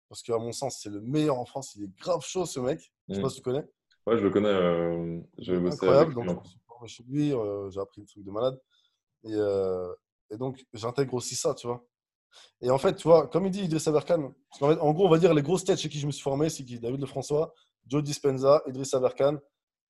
[0.08, 1.74] Parce qu'à mon sens, c'est le meilleur en France.
[1.76, 2.92] Il est grave chaud, ce mec.
[3.08, 3.22] Je sais Mm.
[3.22, 3.64] pas si tu connais.
[4.06, 4.48] Ouais, je le connais.
[4.48, 5.20] euh,
[5.68, 6.14] Incroyable.
[6.14, 7.32] Donc, je en me suis formé chez lui.
[7.32, 8.60] euh, j'ai appris des trucs de malade.
[9.24, 9.92] Et, euh,
[10.30, 11.84] et donc, j'intègre aussi ça, tu vois.
[12.60, 15.18] Et en fait, tu vois, comme il dit Idriss Aberkan, fait, en gros, on va
[15.18, 16.78] dire les grosses têtes chez qui je me suis formé, c'est qui?
[16.78, 17.54] David Lefrançois,
[17.86, 19.38] Joe Dispenza, Idriss Aberkan,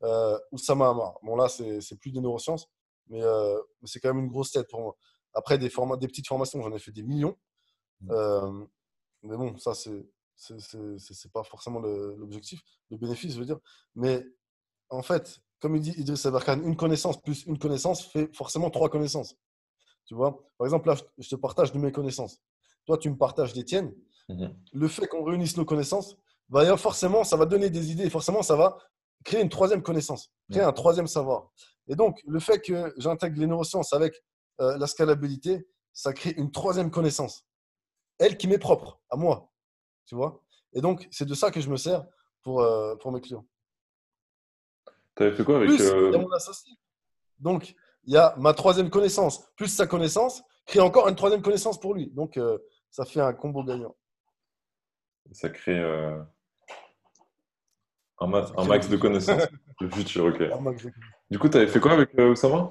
[0.03, 1.18] euh, Oussama Hamar.
[1.22, 2.66] Bon, là, c'est plus des neurosciences,
[3.09, 4.97] mais, euh, mais c'est quand même une grosse tête pour moi.
[5.34, 7.36] Après, des, formats, des petites formations, j'en ai fait des millions.
[8.11, 8.64] Euh,
[9.22, 13.59] mais bon, ça, c'est pas forcément l'objectif, le bénéfice, je veux dire.
[13.94, 14.24] Mais
[14.90, 18.88] en fait, comme il dit Idriss Aberkan, une connaissance plus une connaissance fait forcément trois
[18.88, 19.34] connaissances.
[20.05, 20.38] Tu vois?
[20.59, 22.40] Par exemple, là, je- te partage de mes connaissances.
[22.84, 23.92] Toi, tu me partages des tiennes.
[24.28, 24.57] Mhm.
[24.72, 26.16] Le fait qu'on réunisse nos connaissances,
[26.49, 28.09] avoir- forcément, ça va donner des idées.
[28.11, 28.78] Forcément, ça va
[29.25, 31.51] créer une troisième connaissance, créer un troisième savoir.
[31.89, 34.23] Et donc, le fait que j'intègre les neurosciences avec
[34.61, 37.47] euh, la scalabilité, ça crée une troisième connaissance.
[38.19, 39.53] Elle qui m'est propre, à moi.
[40.07, 40.43] Tu vois?
[40.73, 42.05] Et donc, c'est de ça que je me sers
[42.43, 43.47] pour, euh, pour mes clients.
[45.14, 45.69] T'avais fait quoi avec.
[45.69, 46.73] Plus, euh, il y a mon associé.
[47.39, 51.81] Donc, il y a ma troisième connaissance, plus sa connaissance, crée encore une troisième connaissance
[51.81, 52.11] pour lui.
[52.11, 52.59] Donc, euh,
[52.91, 53.97] ça fait un combo gagnant.
[55.33, 56.23] Ça crée euh,
[58.21, 59.47] un, ma- max de connaissances.
[59.81, 60.43] Le futur, ok.
[61.31, 62.71] Du coup, t'avais fait quoi avec euh, Oussama?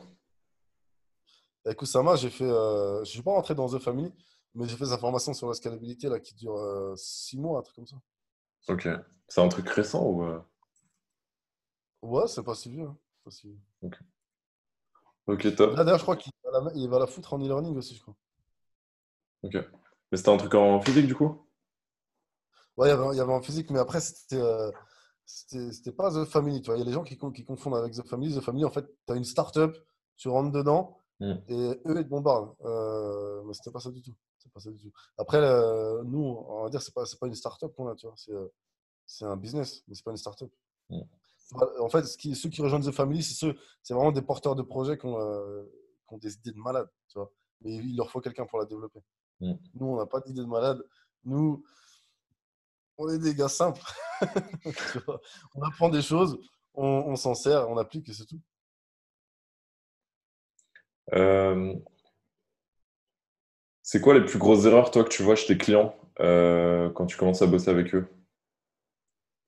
[1.65, 2.43] Avec Oussama, j'ai fait.
[2.45, 4.11] euh, je ne suis pas rentré dans The Family,
[4.55, 7.61] mais j'ai fait sa formation sur la scalabilité là, qui dure euh, six mois, un
[7.61, 7.97] truc comme ça.
[8.69, 8.87] Ok.
[9.27, 10.23] C'est un truc récent ou.
[10.23, 10.39] euh,
[12.01, 12.85] Ouais, c'est pas si vieux.
[12.85, 12.97] hein.
[13.23, 13.89] Pas si vieux.
[15.27, 15.75] Ok, top.
[15.75, 18.01] Là, d'ailleurs, je crois qu'il va, la- il va la foutre en e-learning aussi, je
[18.01, 18.15] crois.
[19.43, 19.55] Ok.
[20.11, 21.41] Mais c'était un truc en physique, du coup?
[22.77, 24.69] Ouais, il y avait, il y avait en physique, mais après, c'était euh,
[25.25, 26.61] c'était pas The Family.
[26.61, 26.77] Tu vois.
[26.77, 28.35] Il y a des gens qui, con- qui confondent avec The Family.
[28.35, 29.75] The Family, en fait, tu as une start-up
[30.17, 31.33] tu rentres dedans Mm.
[31.47, 32.53] et eux, ils te bombardent.
[32.65, 34.13] Euh, mais c'était pas ça du tout.
[34.53, 34.91] Pas ça du tout.
[35.17, 38.15] Après, euh, nous, on va dire, c'est pas, pas une start-up qu'on a, tu vois.
[39.05, 40.51] C'est, un business, mais c'est pas une start-up.
[40.89, 41.01] Mm.
[41.79, 44.97] En fait, ce qui, ceux qui rejoignent The Family, c'est vraiment des porteurs de projets
[44.97, 45.63] qui ont, euh,
[46.07, 47.31] qui ont des idées de malade, tu vois.
[47.61, 48.99] Mais il leur faut quelqu'un pour la développer.
[49.39, 49.53] Mm.
[49.75, 50.83] Nous, on n'a pas d'idée de malade.
[51.23, 51.63] Nous,
[52.97, 53.81] on est des gars simples.
[54.63, 55.19] Tu vois.
[55.55, 56.37] on apprend des choses,
[56.73, 58.41] on, on s'en sert, on applique et c'est tout.
[61.13, 61.75] Euh,
[63.83, 67.05] c'est quoi les plus grosses erreurs, toi, que tu vois chez tes clients euh, quand
[67.05, 68.07] tu commences à bosser avec eux?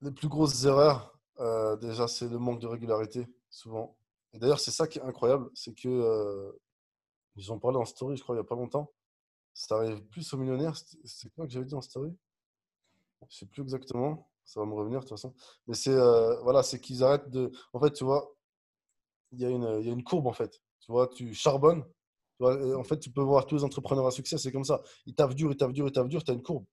[0.02, 3.96] Les plus grosses erreurs, euh, déjà, c'est le manque de régularité, souvent.
[4.32, 6.52] Et d'ailleurs, c'est ça qui est incroyable, c'est que
[7.34, 8.92] ils ont parlé en story, je crois, il n'y a pas longtemps.
[9.54, 10.76] Ça arrive plus aux millionnaires.
[11.04, 12.16] C'est quoi que j'avais dit en story?
[13.28, 14.30] Je sais plus exactement.
[14.44, 15.34] Ça va me revenir de toute façon.
[15.66, 17.50] Mais c'est euh, voilà, c'est qu'ils arrêtent de.
[17.72, 18.34] En fait, tu vois,
[19.32, 20.62] il y a une, y a une courbe en fait.
[20.80, 21.82] Tu vois, tu charbonnes.
[21.82, 24.64] Tu vois, et en fait, tu peux voir tous les entrepreneurs à succès, c'est comme
[24.64, 24.80] ça.
[25.06, 26.64] Ils taffent dur, ils taffent dur, ils taffent dur, tu as une courbe.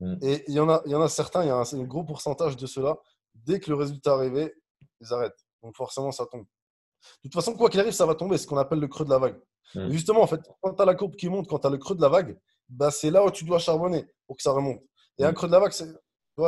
[0.00, 0.16] Mm.
[0.22, 1.84] Et il y en a, il y en a certains, il y a un, un
[1.84, 2.96] gros pourcentage de ceux-là,
[3.34, 4.54] dès que le résultat est arrivé,
[5.00, 5.46] ils arrêtent.
[5.62, 6.42] Donc forcément, ça tombe.
[6.42, 9.04] De toute façon, quoi qu'il arrive, ça va tomber, c'est ce qu'on appelle le creux
[9.04, 9.40] de la vague.
[9.74, 9.80] Mm.
[9.88, 11.78] Et justement, en fait, quand tu as la courbe qui monte, quand tu as le
[11.78, 14.80] creux de la vague, bah, c'est là où tu dois charbonner pour que ça remonte.
[15.18, 15.34] Et un Mm.
[15.34, 15.88] creux de la vague, c'est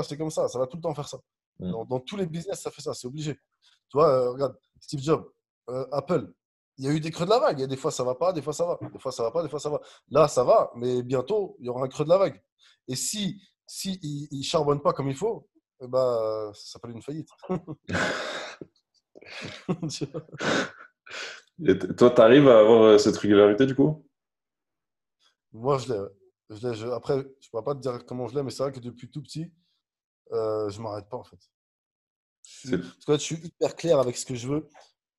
[0.04, 1.18] c'est comme ça, ça va tout le temps faire ça.
[1.58, 1.70] Mm.
[1.72, 3.34] Dans, dans tous les business, ça fait ça, c'est obligé.
[3.34, 5.28] Tu vois, euh, regarde, Steve Jobs,
[5.68, 6.32] euh, Apple,
[6.78, 7.58] il y a eu des creux de la vague.
[7.58, 8.78] Il y a des fois, ça va pas, des fois, ça va.
[8.90, 9.80] Des fois, ça va pas, des fois, ça va.
[10.10, 12.40] Là, ça va, mais bientôt, il y aura un creux de la vague.
[12.88, 15.48] Et si, si il, il charbonne pas comme il faut,
[15.82, 17.28] eh ben, ça s'appelle une faillite.
[21.66, 24.06] Et toi, tu arrives à avoir euh, cette régularité du coup?
[25.52, 26.00] Moi, je l'ai.
[26.50, 28.72] Je je- Après, je ne pourrais pas te dire comment je l'ai, mais c'est vrai
[28.72, 29.50] que depuis tout petit,
[30.32, 31.40] euh, je ne m'arrête pas en fait.
[32.64, 34.68] Je Parce que là, je suis hyper clair avec ce que je veux.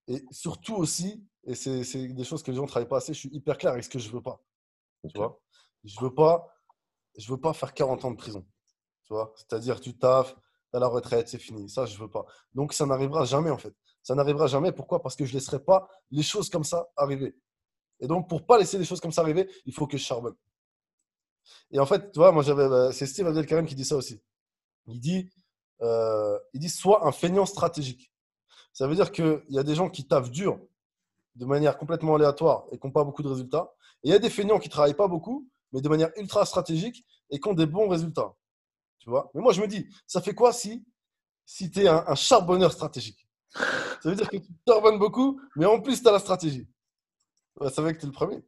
[0.08, 3.20] Et surtout aussi, et c'est des choses que les gens ne travaillent pas assez, je
[3.20, 4.42] suis hyper clair avec ce que je ne veux pas.
[5.10, 5.42] Tu vois?
[5.84, 6.48] Je veux pas,
[7.18, 8.46] je veux pas faire 40 ans de prison.
[9.06, 9.34] Tu vois?
[9.38, 10.36] C'est-à-dire, tu taffes,
[10.74, 11.70] à la retraite, c'est fini.
[11.70, 12.26] Ça, je veux pas.
[12.54, 13.74] Donc, ça n'arrivera jamais en fait.
[14.04, 14.72] Ça n'arrivera jamais.
[14.72, 15.02] Pourquoi?
[15.02, 17.36] Parce que je ne laisserai pas les choses comme ça arriver.
[18.02, 20.36] Et donc, pour pas laisser les choses comme ça arriver, il faut que je charbonne.
[21.72, 24.22] Et en fait, tu vois, moi, j'avais, euh, c'est Steve Abdelkarim qui dit ça aussi.
[24.88, 25.30] Il dit,
[25.82, 28.12] euh, il dit, sois un feignant stratégique.
[28.74, 30.60] Ça veut dire qu'il y a des gens qui taffent dur
[31.36, 33.74] de manière complètement aléatoire et qui n'ont pas beaucoup de résultats.
[34.04, 36.46] Et il y a des feignants qui ne travaillent pas beaucoup, mais de manière ultra
[36.46, 38.34] stratégique et qui ont des bons résultats.
[39.00, 39.32] Tu vois?
[39.34, 40.86] Mais moi, je me dis, ça fait quoi si,
[41.46, 43.28] si tu es un, un charbonneur stratégique?
[43.54, 46.68] Ça veut dire que tu charbonnes beaucoup, mais en plus, tu as la stratégie.
[47.60, 48.44] Ça veut dire que tu es le premier.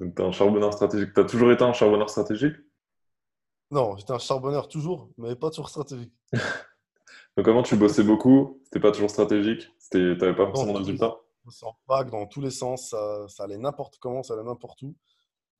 [0.00, 1.12] Donc, tu es un charbonneur stratégique.
[1.14, 2.54] Tu as toujours été un charbonneur stratégique?
[3.70, 6.12] Non, j'étais un charbonneur toujours, mais pas toujours stratégique.
[7.36, 8.60] Donc, comment tu bossais beaucoup?
[8.64, 9.68] C'était pas toujours stratégique?
[9.90, 11.16] Tu n'avais pas forcément de résultats?
[11.50, 14.82] C'est en vague dans tous les sens, ça, ça allait n'importe comment, ça allait n'importe
[14.82, 14.94] où.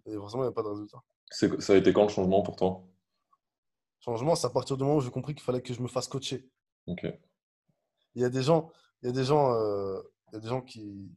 [0.07, 1.03] Et forcément, il n'y a pas de résultat.
[1.31, 2.83] Ça a été quand le changement pour toi?
[4.01, 6.09] Changement, c'est à partir du moment où j'ai compris qu'il fallait que je me fasse
[6.09, 6.49] coacher.
[6.87, 7.07] Ok.
[8.15, 8.71] Il y a des gens,
[9.03, 11.11] il y a des gens, euh, il y a des gens qui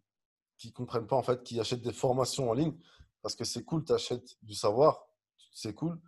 [0.58, 2.78] qui comprennent pas en fait, qui achètent des formations en ligne
[3.22, 5.06] parce que c'est cool, tu achètes du savoir,
[5.54, 6.00] c'est cool.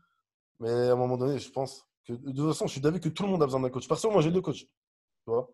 [0.60, 3.10] Mais à un moment donné, je pense que de toute façon, je suis d'avis que
[3.10, 3.88] tout le monde a besoin d'un coach.
[3.88, 4.56] Perso, moi, j'ai deux coachs.
[4.58, 4.68] Tu
[5.26, 5.50] vois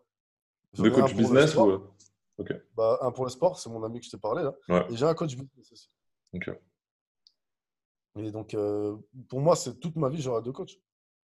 [0.72, 1.70] J'en De ai un coach pour le business ou...
[1.70, 1.90] euh,
[2.38, 2.52] Ok.
[2.74, 4.54] Bah, un pour le sport, c'est mon ami que je t'ai parlé là.
[4.68, 4.86] Ouais.
[4.90, 5.90] Et j'ai un coach business aussi.
[8.18, 8.96] Et donc, euh,
[9.28, 10.68] pour moi, c'est toute ma vie, j'aurai deux coachs.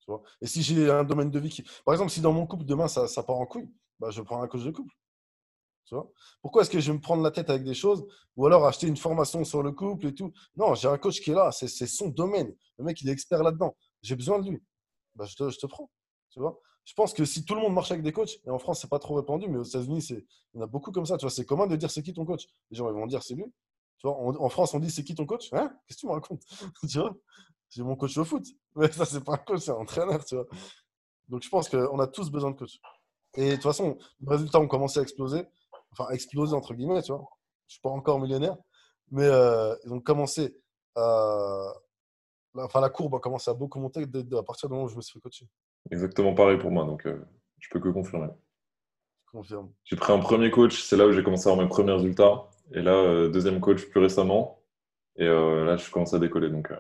[0.01, 1.63] Tu vois et si j'ai un domaine de vie qui.
[1.85, 3.71] Par exemple, si dans mon couple, demain, ça, ça part en couille,
[4.01, 4.95] bah, je prends un coach de couple.
[6.41, 8.07] Pourquoi est-ce que je vais me prendre la tête avec des choses
[8.37, 10.33] ou alors acheter une formation sur le couple et tout?
[10.57, 12.55] Non, j'ai un coach qui est là, c'est son domaine.
[12.79, 13.77] Le mec, il est expert là-dedans.
[14.03, 14.63] J'ai besoin de lui.
[15.15, 15.91] Bah, je, te, prends.
[16.31, 18.59] Tu vois je pense que si tout le monde marche avec des coachs, et en
[18.59, 20.25] France, c'est pas trop répandu, mais aux États-Unis, il
[20.55, 21.17] y en a beaucoup comme ça.
[21.17, 22.47] Tu vois, c'est commun de dire c'est qui ton coach?
[22.71, 23.45] Les gens ils vont dire c'est lui.
[23.99, 25.53] Tu vois, en, en France, on dit c'est qui ton coach?
[25.53, 25.73] Hein?
[25.87, 26.43] Qu'est-ce que tu me racontes?
[26.91, 27.15] Tu vois?
[27.69, 28.45] J'ai mon coach au foot.
[28.77, 30.47] Mais ça, c'est pas un coach, c'est un entraîneur, tu vois.
[31.29, 32.79] Donc, je pense qu'on a tous besoin de coach.
[33.35, 35.47] Et de toute façon, les résultats ont commencé à exploser.
[35.93, 37.25] Enfin, à exploser, entre guillemets, tu vois.
[37.69, 38.57] Je suis pas encore millionnaire.
[39.11, 40.57] Mais euh, ils ont commencé
[40.97, 41.73] à.
[42.55, 44.97] la- Enfin, la courbe a commencé à beaucoup monter à partir du moment où je
[44.97, 45.47] me suis fait coacher.
[45.91, 47.25] Exactement pareil pour moi, donc euh,
[47.59, 48.29] je peux que confirmer.
[49.27, 49.73] Je confirme.
[49.85, 52.51] J'ai pris un premier coach, c'est là où j'ai commencé à avoir mes premiers résultats.
[52.73, 54.63] Et là, euh, deuxième coach plus récemment.
[55.17, 56.51] Et euh, là, je commence à décoller.
[56.51, 56.79] Donc, euh,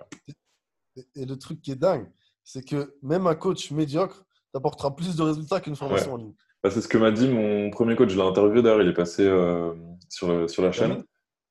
[0.96, 2.10] Et, et le truc qui est dingue,
[2.44, 6.34] c'est que même un coach médiocre t'apportera plus de résultats qu'une formation en ligne.
[6.62, 8.10] Bah, c'est ce que m'a dit mon premier coach.
[8.10, 9.72] Je l'ai interviewé d'ailleurs, il est passé euh,
[10.08, 10.92] sur, le- sur la chaîne.
[10.92, 11.04] Amine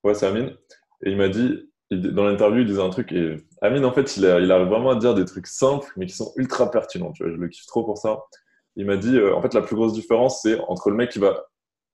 [0.03, 0.55] Ouais, c'est Amine.
[1.03, 3.11] Et il m'a dit, il- dans l'interview, il disait un truc.
[3.11, 6.05] Et Amine, en fait, il, a- il arrive vraiment à dire des trucs simples, mais
[6.05, 7.11] qui sont ultra pertinents.
[7.11, 8.19] Tu vois, je le kiffe trop pour ça.
[8.77, 11.19] Il m'a dit, euh, en fait, la plus grosse différence, c'est entre le mec qui
[11.19, 11.45] va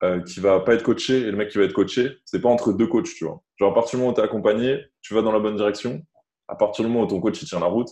[0.03, 2.49] euh, qui va pas être coaché et le mec qui va être coaché, c'est pas
[2.49, 3.41] entre deux coachs, tu vois.
[3.55, 6.03] Genre, à partir du moment où tu es accompagné, tu vas dans la bonne direction.
[6.47, 7.89] À partir du moment où ton coach il tient la route.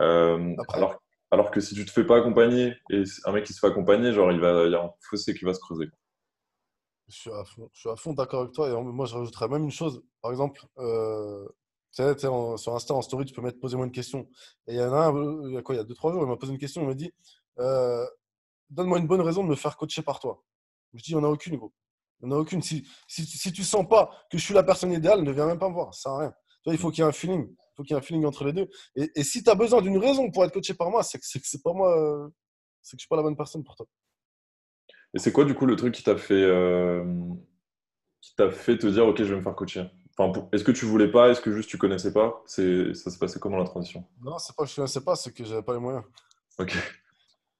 [0.00, 1.00] Euh, alors,
[1.30, 4.12] alors que si tu te fais pas accompagner et un mec qui se fait accompagner,
[4.12, 5.86] genre, il va y a un fossé qui va se creuser.
[7.08, 7.16] Je
[7.72, 8.68] suis à fond, d'accord avec toi.
[8.68, 10.02] Et moi, je rajouterais même une chose.
[10.22, 11.48] Par exemple, euh,
[11.90, 14.28] sur Insta, en story, tu peux mettre posez-moi une question.
[14.66, 16.12] Et il y en a un, il y a quoi, il y a deux, trois
[16.12, 16.82] jours, il m'a posé une question.
[16.82, 17.12] Il m'a dit
[17.58, 18.06] euh,
[18.70, 20.42] Donne-moi une bonne raison de me faire coacher par toi.
[20.94, 21.72] Je dis Il n'y en a aucune, gros.
[22.20, 22.62] Il n'y en a aucune.
[22.62, 25.58] Si, si, si tu sens pas que je suis la personne idéale, ne viens même
[25.58, 25.92] pas me voir.
[25.94, 26.34] Ça sert à rien.
[26.66, 27.54] Il faut qu'il y ait un feeling.
[27.80, 28.68] Faut qu'il y ait un feeling entre les deux.
[28.94, 31.24] Et, et si tu as besoin d'une raison pour être coaché par moi, c'est que
[31.24, 31.98] c'est pas moi.
[31.98, 32.28] Euh,
[32.82, 33.86] c'est que je suis pas la bonne personne pour toi.
[35.14, 37.02] Et c'est quoi, du coup, le truc qui t'a fait, euh,
[38.20, 39.86] qui t'a fait te dire, OK, je vais me faire coacher?
[40.18, 41.30] Enfin, Est-ce que tu voulais pas?
[41.30, 42.42] Est-ce que juste tu connaissais pas?
[42.44, 44.04] C'est, Ça s'est passé comment la transition?
[44.20, 46.04] Non, c'est pas que je connaissais pas, c'est que j'avais pas les moyens.
[46.58, 46.76] Ok.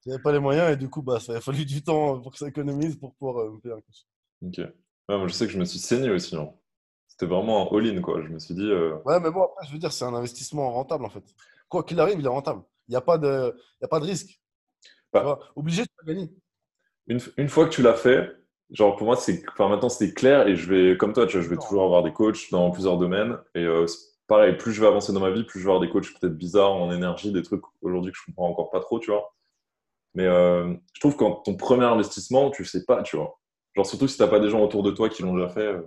[0.05, 2.37] J'avais pas les moyens et du coup, bah, ça a fallu du temps pour que
[2.37, 4.05] ça économise pour pouvoir euh, me payer un coach.
[4.43, 4.61] Ok.
[5.09, 6.37] moi, je sais que je me suis saigné aussi.
[6.37, 6.53] Hein.
[7.21, 8.23] C'était vraiment un all-in, quoi.
[8.23, 8.71] Je me suis dit.
[8.71, 11.25] Euh, ouais, mais bon, après, je veux dire, c'est un investissement rentable, en fait.
[11.68, 12.62] Quoi qu'il arrive, il est rentable.
[12.89, 13.55] Il n'y a, pas de...
[13.83, 14.41] a pas de risque.
[15.12, 15.39] Bah.
[15.55, 16.31] Obligé de gagner
[17.09, 18.31] une, fois que tu l'as fait,
[18.71, 21.43] genre pour moi, c'est, enfin maintenant c'est clair et je vais, comme toi, tu vois,
[21.43, 23.87] je vais toujours avoir des coachs dans plusieurs domaines et euh,
[24.29, 26.37] pareil, plus je vais avancer dans ma vie, plus je vais avoir des coachs peut-être
[26.37, 29.35] bizarres en énergie, des trucs aujourd'hui que je comprends encore pas trop, tu vois.
[30.14, 33.41] Mais euh, je trouve qu'en ton premier investissement, tu sais pas, tu vois.
[33.75, 35.66] Genre surtout si tu n'as pas des gens autour de toi qui l'ont déjà fait.
[35.66, 35.83] Euh.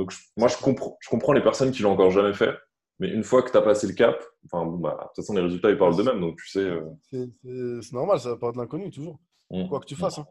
[0.00, 2.56] Donc moi, je comprends, je comprends les personnes qui l'ont encore jamais fait.
[3.00, 5.34] Mais une fois que tu as passé le cap, enfin, bon, bah, de toute façon,
[5.34, 6.70] les résultats, ils parlent d'eux-mêmes, donc tu sais.
[7.10, 9.18] C'est normal, ça pas de l'inconnu, toujours.
[9.50, 9.68] Mm.
[9.68, 10.18] Quoi que tu fasses.
[10.18, 10.26] Hein.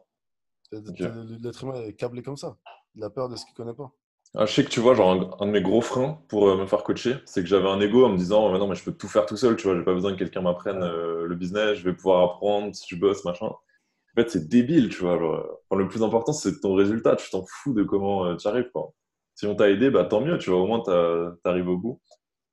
[0.72, 2.56] L'être humain est câblé comme ça.
[2.96, 3.92] Il a peur de ce qu'il ne connaît pas.
[4.34, 6.66] Ah, je sais que tu vois, genre un, de mes gros freins pour euh, me
[6.66, 8.84] faire coacher, c'est que j'avais un ego en me disant, oh, mais non, mais je
[8.84, 11.34] peux tout faire tout seul, tu vois, j'ai pas besoin que quelqu'un m'apprenne euh, le
[11.36, 13.46] business, je vais pouvoir apprendre si je bosse, machin.
[13.46, 15.16] En fait, c'est débile, tu vois.
[15.72, 18.92] le plus important, c'est ton résultat, tu t'en fous de comment euh, tu arrives, quoi.
[19.40, 21.98] Si on t'a aidé, bah tant mieux, tu vois, au moins tu arrives au bout.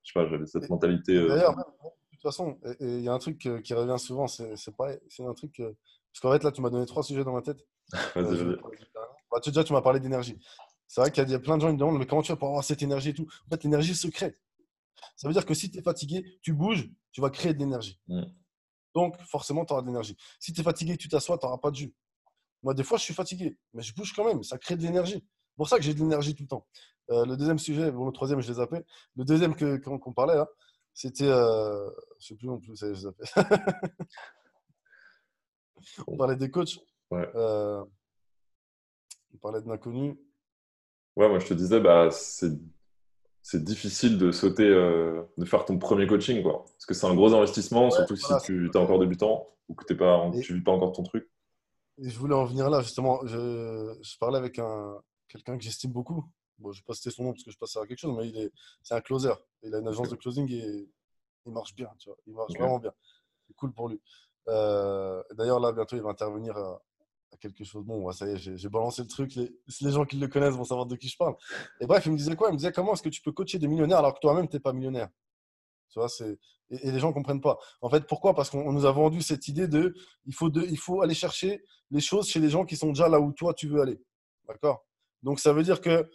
[0.04, 1.16] Je sais pas, j'avais cette mentalité.
[1.28, 1.64] D'ailleurs, de
[2.12, 5.62] toute façon, il y a un truc qui revient souvent, c'est pareil, c'est un truc
[6.18, 7.66] parce qu'en fait, là, tu m'as donné trois sujets dans ma tête.
[8.18, 8.58] Euh,
[9.30, 10.40] bah, déjà, tu m'as parlé d'énergie.
[10.88, 12.38] C'est vrai qu'il y a plein de gens qui me demandent, mais comment tu vas
[12.38, 13.28] pour avoir cette énergie et tout?
[13.46, 14.38] En fait, l'énergie se crée.
[15.18, 18.00] Ça veut dire que si tu es fatigué, tu bouges, tu vas créer de l'énergie.
[18.08, 18.24] Mm.
[18.96, 20.16] Donc, forcément, tu auras de l'énergie.
[20.40, 21.94] Si tu es fatigué, tu t'assois, tu n'auras pas de jus.
[22.64, 24.42] Moi, des fois, je suis fatigué, mais je bouge quand même.
[24.44, 25.24] Ça crée de l'énergie.
[25.58, 26.68] C'est pour ça que j'ai de l'énergie tout le temps.
[27.10, 28.86] Euh, le deuxième sujet, bon, le troisième, je les appelle.
[29.16, 30.40] Le deuxième qu'on parlait,
[30.94, 31.24] c'était.
[31.24, 31.90] Euh,
[32.20, 33.14] je ne sais plus non plus, ça, je les
[36.08, 36.78] on parlait des coachs.
[37.12, 37.84] Euh,
[39.34, 40.20] on parlait de l'inconnu.
[41.16, 46.06] Ouais, moi je te disais, bah, c'est difficile de sauter, euh, de faire ton premier
[46.06, 46.66] coaching, quoi.
[46.66, 49.96] Parce que c'est un gros investissement, surtout si tu es encore débutant ou que tu
[49.96, 51.28] ne vis pas encore ton truc.
[52.00, 53.26] Et je voulais en venir là, justement.
[53.26, 56.26] Je, parlais avec un, quelqu'un que j'estime beaucoup.
[56.60, 58.16] Bon, je ne vais pas citer son nom parce que je passe à quelque chose,
[58.18, 58.52] mais il est,
[58.82, 59.34] c'est un closer.
[59.62, 60.90] Il a une agence de closing et
[61.46, 62.18] il marche bien, tu vois.
[62.26, 62.94] Il marche vraiment bien.
[63.48, 64.02] C'est cool pour lui.
[64.50, 66.82] Euh, d'ailleurs, là, bientôt, il va intervenir à,
[67.40, 67.86] quelque chose.
[67.86, 69.36] Bon, ça y est, j'ai balancé le truc.
[69.36, 71.36] Les, les gens qui le connaissent vont savoir de qui je parle.
[71.80, 72.50] Et bref, il me disait quoi?
[72.50, 74.56] Il me disait comment est-ce que tu peux coacher des millionnaires alors que toi-même, tu
[74.56, 75.10] n'es pas millionnaire?
[75.90, 77.60] Tu vois, et, et, les gens ne comprennent pas.
[77.82, 78.34] En fait, pourquoi?
[78.34, 79.94] Parce qu'on nous a vendu cette idée de
[80.26, 83.08] il, faut de il faut aller chercher les choses chez les gens qui sont déjà
[83.08, 84.02] là où toi, tu veux aller.
[84.48, 84.87] D'accord?
[85.24, 86.10] Donc, ça veut dire que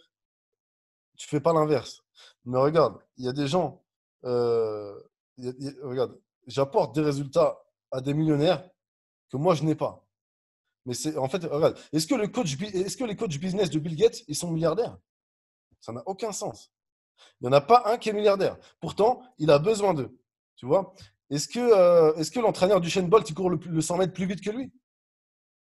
[1.17, 2.03] tu fais pas l'inverse.
[2.45, 3.83] Mais regarde, il y a des gens.
[4.25, 4.99] Euh,
[5.81, 7.57] regarde, j'apporte des résultats
[7.91, 8.67] à des millionnaires
[9.29, 10.05] que moi, je n'ai pas.
[10.85, 14.23] Mais c'est en fait, regarde, est-ce que, le coach, les coachs business de Bill Gates,
[14.27, 14.97] ils sont milliardaires?
[15.79, 16.71] Ça n'a aucun sens.
[17.39, 18.57] Il n'y en a pas un qui est milliardaire.
[18.79, 20.17] Pourtant, il a besoin d'eux.
[20.55, 20.93] Tu vois?
[21.29, 24.41] Est-ce que, euh, l'entraîneur du Shane Bolt, il court le, le 100 mètres plus vite
[24.41, 24.71] que lui?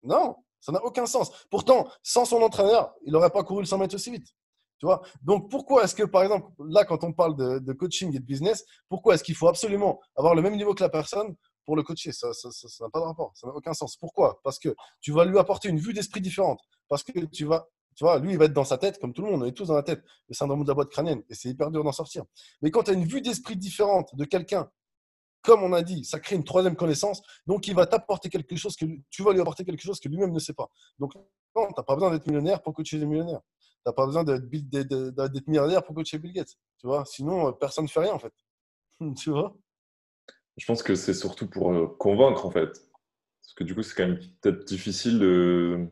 [0.03, 1.31] Non, ça n'a aucun sens.
[1.51, 4.29] Pourtant, sans son entraîneur, il n'aurait pas couru le 100 mètres aussi vite.
[4.79, 5.03] Tu vois?
[5.23, 8.65] Donc, pourquoi est-ce que, par exemple, là, quand on parle de, coaching et de business,
[8.89, 11.35] pourquoi est-ce qu'il faut absolument avoir le même niveau que la personne
[11.67, 12.13] pour le coacher?
[12.13, 13.33] Ça n'a pas de rapport.
[13.35, 13.97] Ça n'a aucun sens.
[13.97, 14.41] Pourquoi?
[14.45, 16.61] Parce que tu vas lui apporter une vue d'esprit différente.
[16.89, 19.23] Parce que tu vas, tu vois, lui, il va être dans sa tête, comme tout
[19.23, 21.35] le monde, on est tous dans la tête, le syndrome de la boîte crânienne, et
[21.35, 22.25] c'est hyper dur d'en sortir.
[22.61, 24.71] Mais quand tu as une vue d'esprit différente de quelqu'un,
[25.43, 28.77] comme on a dit, ça crée une troisième connaissance, donc il va t'apporter quelque chose
[28.77, 30.71] que tu vas lui apporter quelque chose que lui-même ne sait pas.
[30.99, 31.15] Donc,
[31.57, 33.41] non, tu n'as pas besoin d'être millionnaire pour coacher des millionnaires.
[33.61, 36.57] Tu n'as pas besoin d'être milliardaire pour coacher Bill Gates.
[36.79, 38.33] Tu vois, sinon, euh, personne ne fait rien, en fait.
[39.17, 39.55] tu vois?
[40.57, 42.71] Je pense que c'est surtout pour euh, convaincre, en fait.
[43.43, 45.89] Parce que du coup, c'est quand même peut-être difficile de.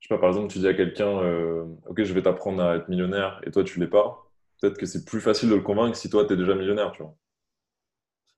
[0.00, 2.76] Je sais pas, par exemple, tu dis à quelqu'un euh, Ok, je vais t'apprendre à
[2.76, 4.30] être millionnaire et toi, tu l'es pas.
[4.60, 7.02] Peut-être que c'est plus facile de le convaincre si toi, tu es déjà millionnaire, tu
[7.02, 7.14] vois.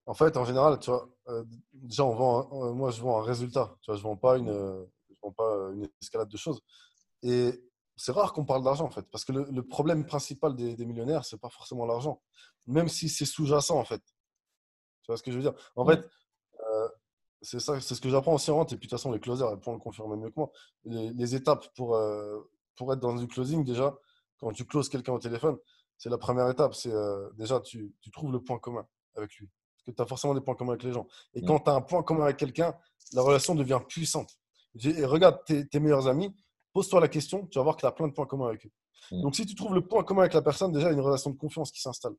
[0.06, 3.76] En fait, en général, tu vois, euh, déjà, on vend, moi, je vends un résultat.
[3.82, 6.60] Tu vois, je vends pas une, absolument pas une escalade de choses.
[7.22, 7.52] Et
[7.96, 11.24] c'est rare qu'on parle d'argent, en fait, parce que le, problème principal des, des millionnaires,
[11.24, 12.20] c'est pas forcément l'argent,
[12.66, 14.02] même si c'est sous-jacent, en fait.
[15.02, 15.54] Tu vois ce que je veux dire?
[15.76, 16.08] En fait,
[16.60, 16.88] euh,
[17.42, 19.20] c'est ça, c'est ce que j'apprends aussi en vente, et puis de toute façon, les
[19.20, 20.50] closers, elles pourront le confirmer mieux que moi.
[20.84, 22.40] Les, étapes pour, euh,
[22.76, 23.96] pour être dans du closing, déjà,
[24.38, 25.56] quand tu closes quelqu'un au téléphone,
[25.98, 26.74] c'est la première étape.
[26.74, 28.86] C'est euh, déjà, tu, tu, trouves le point commun
[29.16, 29.48] avec lui.
[29.84, 31.06] Parce que tu as forcément des points communs avec les gens.
[31.34, 32.74] Et quand tu as un point commun avec quelqu'un,
[33.12, 34.30] la relation devient puissante.
[34.84, 36.34] Et regarde tes, tes meilleurs amis,
[36.72, 38.70] pose-toi la question, tu vas voir que tu as plein de points communs avec eux.
[39.10, 39.22] Mm.
[39.22, 41.04] Donc, si tu trouves le point commun avec la personne, déjà, il y a une
[41.04, 42.14] relation de confiance qui s'installe.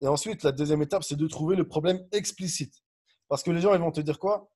[0.00, 2.74] Et ensuite, la deuxième étape, c'est de trouver le problème explicite.
[3.28, 4.50] Parce que les gens, ils vont te dire quoi?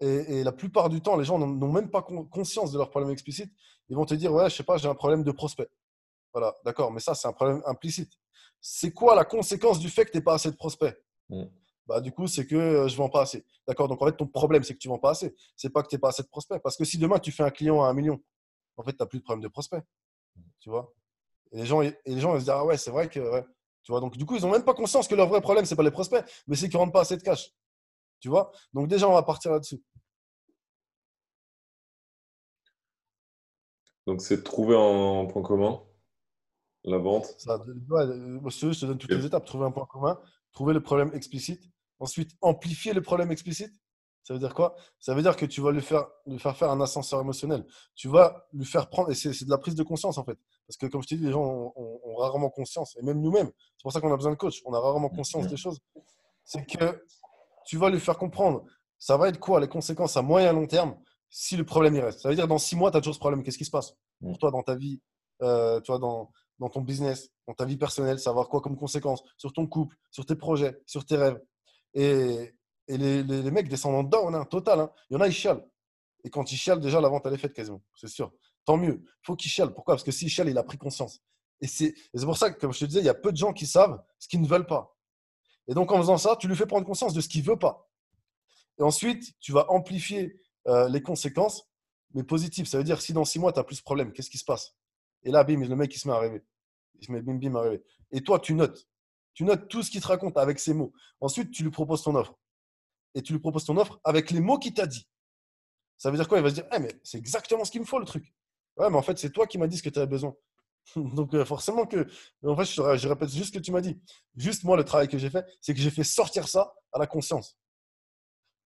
[0.00, 3.52] Et, la plupart du temps, les gens n'ont même pas conscience de leur problème explicite.
[3.88, 5.68] Ils vont te dire, ouais, je sais pas, j'ai un problème de prospect.
[6.32, 8.12] Voilà, d'accord, mais ça, c'est un problème implicite.
[8.60, 10.94] C'est quoi la conséquence du fait que tu n'es pas assez de prospects?
[11.30, 11.44] Mm.
[11.88, 13.44] Bah, Du coup, c'est que euh, je ne vends pas assez.
[13.66, 13.88] D'accord?
[13.88, 15.34] Donc, en fait, ton problème, c'est que tu ne vends pas assez.
[15.56, 16.60] C'est pas que tu n'es pas assez de prospects.
[16.62, 18.20] Parce que si demain, tu fais un client à un million,
[18.76, 19.82] en fait, tu n'as plus de problème de prospect.
[20.60, 20.94] Tu vois?
[21.52, 23.42] Et les, gens, et les gens ils se disent Ah ouais, c'est vrai que.
[23.82, 25.70] Tu vois, donc du coup, ils n'ont même pas conscience que leur vrai problème, ce
[25.72, 27.52] n'est pas les prospects, mais c'est qu'ils ne rentrent pas assez de cash.
[28.20, 28.52] Tu vois?
[28.74, 29.82] Donc déjà, on va partir là-dessus.
[34.06, 35.82] Donc c'est de trouver un point commun,
[36.84, 37.26] la vente.
[37.38, 39.44] Ça, je te donne toutes les étapes.
[39.44, 40.20] Trouver un point commun,
[40.52, 41.62] trouver le problème explicite,
[42.00, 43.72] ensuite amplifier le problème explicite
[44.28, 44.76] ça veut dire quoi?
[45.00, 47.64] Ça veut dire que tu vas lui faire, lui faire faire un ascenseur émotionnel.
[47.94, 50.38] Tu vas lui faire prendre, et c'est de la prise de conscience en fait.
[50.66, 53.82] Parce que comme je t'ai dit, les gens ont, rarement conscience, et même nous-mêmes, c'est
[53.82, 55.78] pour ça qu'on a besoin de coach, on a rarement conscience des choses.
[56.44, 57.02] C'est que
[57.64, 58.64] tu vas lui faire comprendre,
[58.98, 60.98] ça va être quoi les conséquences à moyen et à long terme
[61.30, 62.20] si le problème y reste?
[62.20, 63.42] Ça veut dire dans six mois, tu as toujours ce problème.
[63.42, 63.94] Qu'est-ce qui se passe?
[64.20, 65.00] Pour toi dans ta vie,
[65.40, 68.76] euh, toi, dans, dans ton business, dans ta vie personnelle, ça va avoir quoi comme
[68.76, 71.40] conséquences sur ton couple, sur tes projets, sur tes rêves.
[71.94, 72.54] Et,
[72.86, 74.80] et les, les, mecs descendent en down, hein, total.
[74.80, 74.92] Hein.
[75.10, 75.64] Il y en a, ils chialent.
[76.24, 77.82] Et quand ils chialent, déjà, la vente, elle est faite quasiment.
[77.94, 78.32] C'est sûr.
[78.64, 79.02] Tant mieux.
[79.04, 79.72] Il faut qu'ils chialent.
[79.72, 79.94] Pourquoi?
[79.94, 81.22] Parce que s'il chiale, il a pris conscience.
[81.60, 83.52] Et c'est pour ça que, comme je te disais, il y a peu de gens
[83.52, 84.96] qui savent ce qu'ils ne veulent pas.
[85.66, 87.58] Et donc, en faisant ça, tu lui fais prendre conscience de ce qu'il ne veut
[87.58, 87.88] pas.
[88.78, 91.68] Et ensuite, tu vas amplifier euh, les conséquences,
[92.14, 92.66] mais positives.
[92.66, 94.44] Ça veut dire, si dans six mois, tu as plus de problèmes, qu'est-ce qui se
[94.44, 94.76] passe?
[95.24, 96.44] Et là, bim, le mec, il se met à rêver.
[97.00, 97.82] Il se met bim, bim à rêver.
[98.12, 98.87] Et toi, tu notes.
[99.38, 100.92] Tu notes tout ce qu'il te raconte avec ses mots.
[101.20, 102.34] Ensuite, tu lui proposes ton offre
[103.14, 105.08] et tu lui proposes ton offre avec les mots qu'il t'a dit.
[105.96, 106.38] Ça veut dire quoi?
[106.38, 108.34] Il va se dire eh, mais c'est exactement ce qu'il me faut le truc.
[108.76, 110.34] Ouais, mais en fait, c'est toi qui m'as dit ce que tu avais besoin.
[110.96, 112.08] Donc, euh, forcément que.
[112.44, 113.96] En fait, je, répète juste ce que tu m'as dit.
[114.34, 117.06] Juste moi, le travail que j'ai fait, c'est que j'ai fait sortir ça à la
[117.06, 117.56] conscience.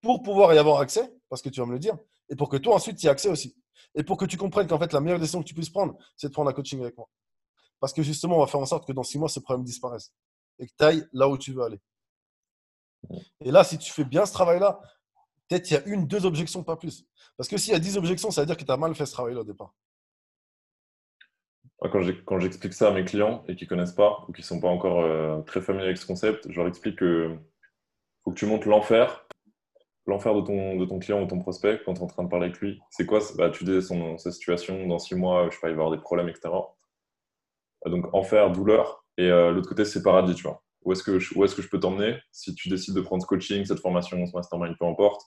[0.03, 1.97] Pour pouvoir y avoir accès, parce que tu vas me le dire,
[2.29, 3.57] et pour que toi ensuite tu y aies accès aussi.
[3.95, 6.27] Et pour que tu comprennes qu'en fait, la meilleure décision que tu puisses prendre, c'est
[6.27, 7.09] de prendre un coaching avec moi.
[7.79, 10.13] Parce que justement, on va faire en sorte que dans six mois, ces problèmes disparaissent.
[10.59, 11.79] Et que tu ailles là où tu veux aller.
[13.41, 14.79] Et là, si tu fais bien ce travail-là,
[15.47, 17.05] peut-être il y a une, deux objections, pas plus.
[17.37, 19.05] Parce que s'il y a dix objections, ça veut dire que tu as mal fait
[19.05, 19.73] ce travail-là au départ.
[21.81, 24.59] Quand j'explique ça à mes clients et qui ne connaissent pas ou qui ne sont
[24.59, 27.37] pas encore euh, très familiers avec ce concept, je leur explique que
[28.23, 29.25] faut que tu montes l'enfer,
[30.05, 32.29] l'enfer de ton, de ton client ou ton prospect quand tu es en train de
[32.29, 32.81] parler avec lui.
[32.89, 35.75] C'est quoi bah, Tu dis son, sa situation, dans six mois, je sais pas, il
[35.75, 36.49] va avoir des problèmes, etc.
[37.85, 39.05] Donc enfer, douleur.
[39.19, 41.69] Et euh, l'autre côté, c'est paradis, tu vois où est-ce que, je, est que je
[41.69, 45.21] peux t'emmener si tu décides de prendre ce coaching, cette formation, ce mastermind, peu importe,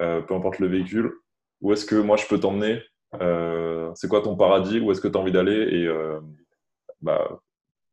[0.00, 1.12] euh, peu importe le véhicule,
[1.60, 2.82] où est-ce que moi je peux t'emmener
[3.20, 6.20] euh, C'est quoi ton paradis Où est-ce que tu as envie d'aller Et euh,
[7.00, 7.40] bah,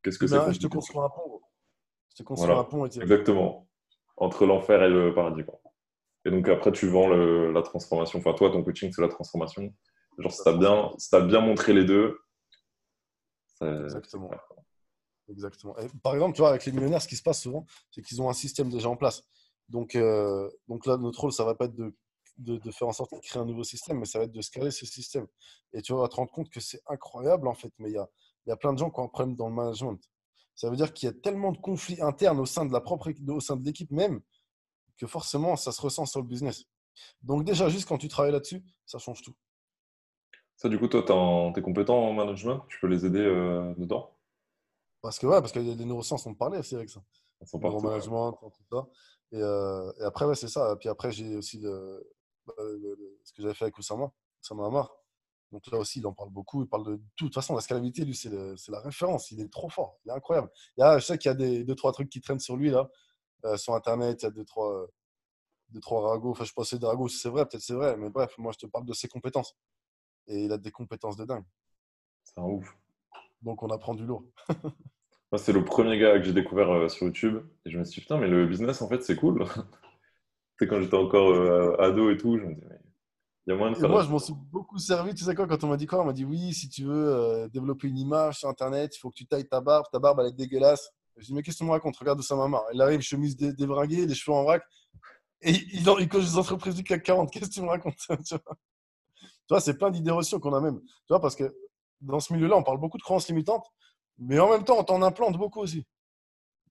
[0.04, 1.42] qu'est-ce que c'est Je te construis un pont.
[2.12, 2.86] Je te construis un pont.
[2.86, 3.68] Exactement.
[4.18, 5.44] Entre l'enfer et le paradis.
[6.26, 8.20] Et donc après, tu vends la transformation.
[8.20, 9.74] Enfin, toi, ton coaching, c'est la transformation.
[10.20, 12.20] Genre, si tu as, bien, si as bien montré les deux.
[13.62, 14.30] Exactement.
[15.30, 15.76] Exactement.
[16.04, 18.30] par exemple, tu vois, avec les millionnaires, ce qui se passe souvent, c'est qu'ils ont
[18.30, 19.24] un système déjà en place.
[19.70, 21.96] Donc, euh, donc là, notre rôle, ça va pas être de,
[22.38, 24.72] de, faire en sorte de créer un nouveau système, mais ça va être de scaler
[24.72, 25.28] ce système.
[25.72, 28.08] Et tu vas te rendre compte que c'est incroyable, en fait, mais il y a,
[28.48, 30.00] y a plein de gens qui ont un problème dans le management.
[30.56, 33.12] Ça veut dire qu'il y a tellement de conflits internes au sein de la propre
[33.30, 34.22] au sein de l'équipe même,
[34.98, 36.66] que forcément, ça se ressent sur le business.
[37.22, 39.34] Donc déjà, juste quand tu travailles là-dessus, ça change tout.
[40.56, 42.64] Ça, du coup, toi, tu es compétent en management?
[42.70, 44.13] Tu peux les aider euh, dedans?
[45.04, 47.04] Parce que, ouais, parce que les neurosciences ont parlé aussi avec ça.
[47.42, 48.88] Ils management, tout ça.
[49.34, 50.78] Et, euh, et après, ouais, c'est ça.
[50.78, 52.02] Puis après, j'ai aussi le,
[52.48, 54.10] bah, ce que j'avais fait avec Oussama,
[54.42, 54.96] Oussama Amar.
[55.52, 56.64] Donc là aussi, il en parle beaucoup.
[56.64, 57.26] Il parle de tout.
[57.26, 59.30] De toute façon, la scalabilité, lui, c'est la référence.
[59.32, 60.00] Il est trop fort.
[60.06, 60.50] Il est incroyable.
[60.78, 62.56] Il y a, je sais qu'il y a des, deux, trois trucs qui traînent sur
[62.56, 62.90] lui, là,
[63.44, 64.22] euh, sur Internet.
[64.22, 64.88] Il y a deux, trois,
[65.68, 66.32] deux, trois ragots.
[66.32, 67.98] Enfin, je pense que des ragots, c'est vrai, peut-être c'est vrai.
[67.98, 69.54] Mais bref, moi, je te parle de ses compétences.
[70.28, 71.46] Et il a des compétences de dingue.
[72.24, 72.78] C'est un ouf.
[73.44, 74.24] Donc, on apprend du lourd.
[75.32, 77.40] Moi, c'est le premier gars que j'ai découvert euh, sur YouTube.
[77.66, 79.46] Et je me suis dit, putain, mais le business, en fait, c'est cool.
[80.60, 82.80] c'est quand j'étais encore euh, ado et tout, je me disais, mais
[83.48, 85.14] Il y a moyen de Et moi, je m'en suis beaucoup servi.
[85.16, 86.02] Tu sais quoi, quand on m'a dit quoi?
[86.02, 89.10] On m'a dit oui, si tu veux euh, développer une image sur Internet, il faut
[89.10, 89.86] que tu tailles ta barbe.
[89.92, 90.92] Ta barbe, elle est dégueulasse.
[91.18, 91.98] Je dis, mais qu'est-ce que tu me racontes?
[91.98, 92.64] Regarde Oussama Mar.
[92.74, 94.64] Il arrive, chemise dé- dévringuée, les cheveux en vrac.
[95.42, 97.32] Et il, il coach des entreprises du CAC 40.
[97.32, 97.96] Qu'est-ce que tu me racontes?
[98.26, 98.58] Tu vois,
[99.18, 100.80] Tu vois, c'est plein d'idées reçues qu'on a même.
[100.82, 101.54] Tu vois, parce que
[102.04, 103.66] dans ce milieu-là, on parle beaucoup de croyances limitantes,
[104.18, 105.86] mais en même temps, on t'en implante beaucoup aussi.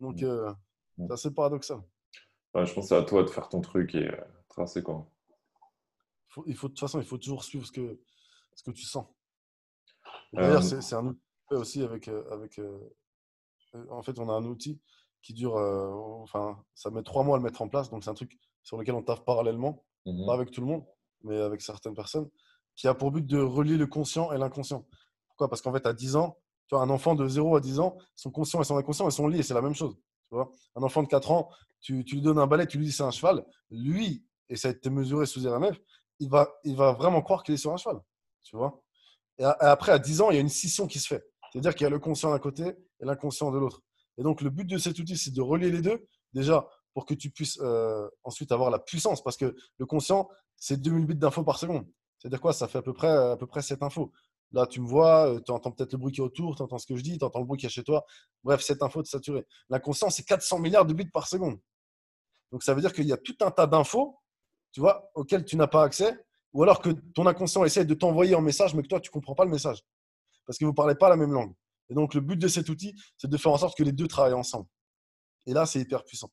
[0.00, 0.24] Donc, Mm.
[0.24, 0.52] euh,
[0.98, 1.78] c'est assez paradoxal.
[2.54, 5.06] Ouais, je pense que c'est à toi de faire ton truc et euh, tracer quoi.
[6.28, 8.00] faut- il faut, de toute façon, il faut toujours suivre ce que,
[8.54, 9.06] ce que tu sens.
[10.34, 11.20] Euh, D'ailleurs, c'est un outil
[11.50, 12.08] aussi avec.
[12.08, 12.58] euh, avec
[13.90, 14.80] en fait, on a un outil
[15.22, 15.54] qui dure.
[16.22, 17.90] enfin, ça met trois mois à le mettre en place.
[17.90, 20.26] Donc, c'est un truc sur lequel on taffe parallèlement, Mhm.
[20.26, 20.84] pas avec tout le monde,
[21.22, 22.28] mais avec certaines personnes,
[22.76, 24.86] qui a pour but de relier le conscient et l'inconscient.
[25.32, 25.48] Pourquoi?
[25.48, 27.96] Parce qu'en fait, à 10 ans, tu vois, un enfant de 0 à 10 ans,
[28.14, 29.96] son conscient et son inconscient, ils sont liés, c'est la même chose.
[30.28, 30.50] Tu vois?
[30.76, 33.02] Un enfant de 4 ans, tu, tu lui donnes un balai, tu lui dis c'est
[33.02, 33.44] un cheval.
[33.70, 35.80] Lui, et ça a été mesuré sous RMF,
[36.18, 38.00] il va, il va vraiment croire qu'il est sur un cheval.
[38.42, 38.82] Tu vois?
[39.38, 41.24] Et, après, à 10 ans, il y a une scission qui se fait.
[41.50, 43.82] C'est-à-dire qu'il y a le conscient d'un côté et l'inconscient de l'autre.
[44.18, 47.14] Et donc, le but de cet outil, c'est de relier les deux, déjà, pour que
[47.14, 49.22] tu puisses euh, ensuite avoir la puissance.
[49.22, 51.86] Parce que le conscient, c'est 2000 bits d'infos par seconde.
[52.18, 52.52] C'est-à-dire quoi?
[52.52, 54.12] Ça fait à peu près, à peu près 7 infos.
[54.52, 56.86] Là, tu me vois, tu entends peut-être le bruit qui est autour, tu entends ce
[56.86, 58.04] que je dis, tu entends le bruit qui est chez toi.
[58.44, 59.46] Bref, cette info de saturé.
[59.70, 61.58] L'inconscient, c'est 400 milliards de bits par seconde.
[62.50, 64.18] Donc, ça veut dire qu'il y a tout un tas d'infos,
[64.72, 66.22] tu vois, auxquelles tu n'as pas accès,
[66.52, 69.12] ou alors que ton inconscient essaie de t'envoyer en message, mais que toi, tu ne
[69.12, 69.82] comprends pas le message.
[70.46, 71.54] Parce que vous ne parlez pas la même langue.
[71.88, 74.06] Et donc, le but de cet outil, c'est de faire en sorte que les deux
[74.06, 74.66] travaillent ensemble.
[75.46, 76.30] Et là, c'est hyper puissant.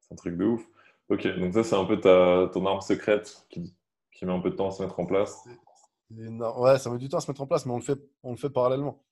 [0.00, 0.66] C'est un truc de ouf.
[1.08, 3.74] Ok, donc ça, c'est un peu ta, ton arme secrète qui,
[4.12, 5.48] qui met un peu de temps à se mettre en place.
[6.10, 8.32] Ouais, ça met du temps à se mettre en place, mais on le fait, on
[8.32, 9.04] le fait parallèlement.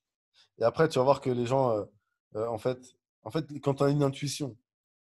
[0.59, 1.85] Et après, tu vas voir que les gens, euh,
[2.35, 4.57] euh, en, fait, en fait, quand tu as une intuition,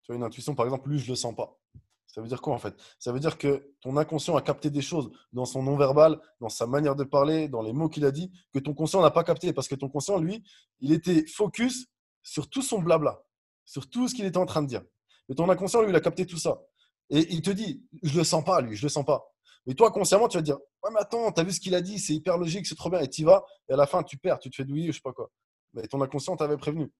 [0.03, 1.59] tu as une intuition, par exemple, lui, je le sens pas.
[2.07, 2.75] Ça veut dire quoi en fait?
[2.99, 6.67] Ça veut dire que ton inconscient a capté des choses dans son non-verbal, dans sa
[6.67, 9.51] manière de parler, dans les mots qu'il a dit, que ton conscient n'a pas capté.
[9.51, 10.43] Parce que ton conscient, lui,
[10.79, 11.87] il était focus
[12.21, 13.23] sur tout son blabla,
[13.65, 14.83] sur tout ce qu'il était en train de dire.
[15.27, 16.61] Mais ton inconscient, lui, il a capté tout ça.
[17.09, 19.32] Et il te dit, je le sens pas, lui, je le sens pas.
[19.65, 21.99] Mais toi, consciemment, tu vas dire, ouais, mais attends, t'as vu ce qu'il a dit,
[21.99, 24.39] c'est hyper logique, c'est trop bien, et tu vas, et à la fin, tu perds,
[24.39, 25.31] tu te fais douiller, je sais pas quoi.
[25.73, 26.91] Mais ton inconscient t'avait prévenu.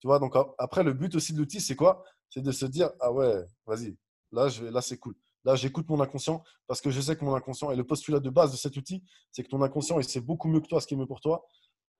[0.00, 2.04] Tu vois, donc après, le but aussi de l'outil, c'est quoi?
[2.30, 3.96] C'est de se dire, ah ouais, vas-y,
[4.32, 5.14] là, là c'est cool.
[5.44, 8.30] Là, j'écoute mon inconscient parce que je sais que mon inconscient, et le postulat de
[8.30, 10.86] base de cet outil, c'est que ton inconscient, il sait beaucoup mieux que toi ce
[10.86, 11.46] qui est mieux pour toi.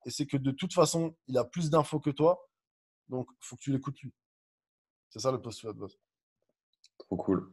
[0.07, 2.47] Et c'est que de toute façon, il a plus d'infos que toi.
[3.09, 4.13] Donc, il faut que tu l'écoutes lui.
[5.09, 5.97] C'est ça le postulat de base.
[6.99, 7.53] Trop cool.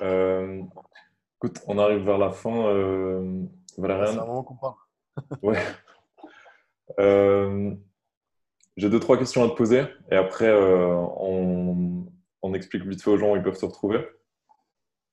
[0.00, 0.62] Euh,
[1.42, 2.66] écoute, on arrive vers la fin.
[2.66, 3.44] Euh,
[3.76, 4.74] C'est un moment qu'on parle.
[5.42, 5.58] Ouais.
[7.00, 7.74] Euh,
[8.76, 12.06] j'ai deux, trois questions à te poser et après, euh, on,
[12.42, 14.06] on explique vite fait aux gens où ils peuvent se retrouver.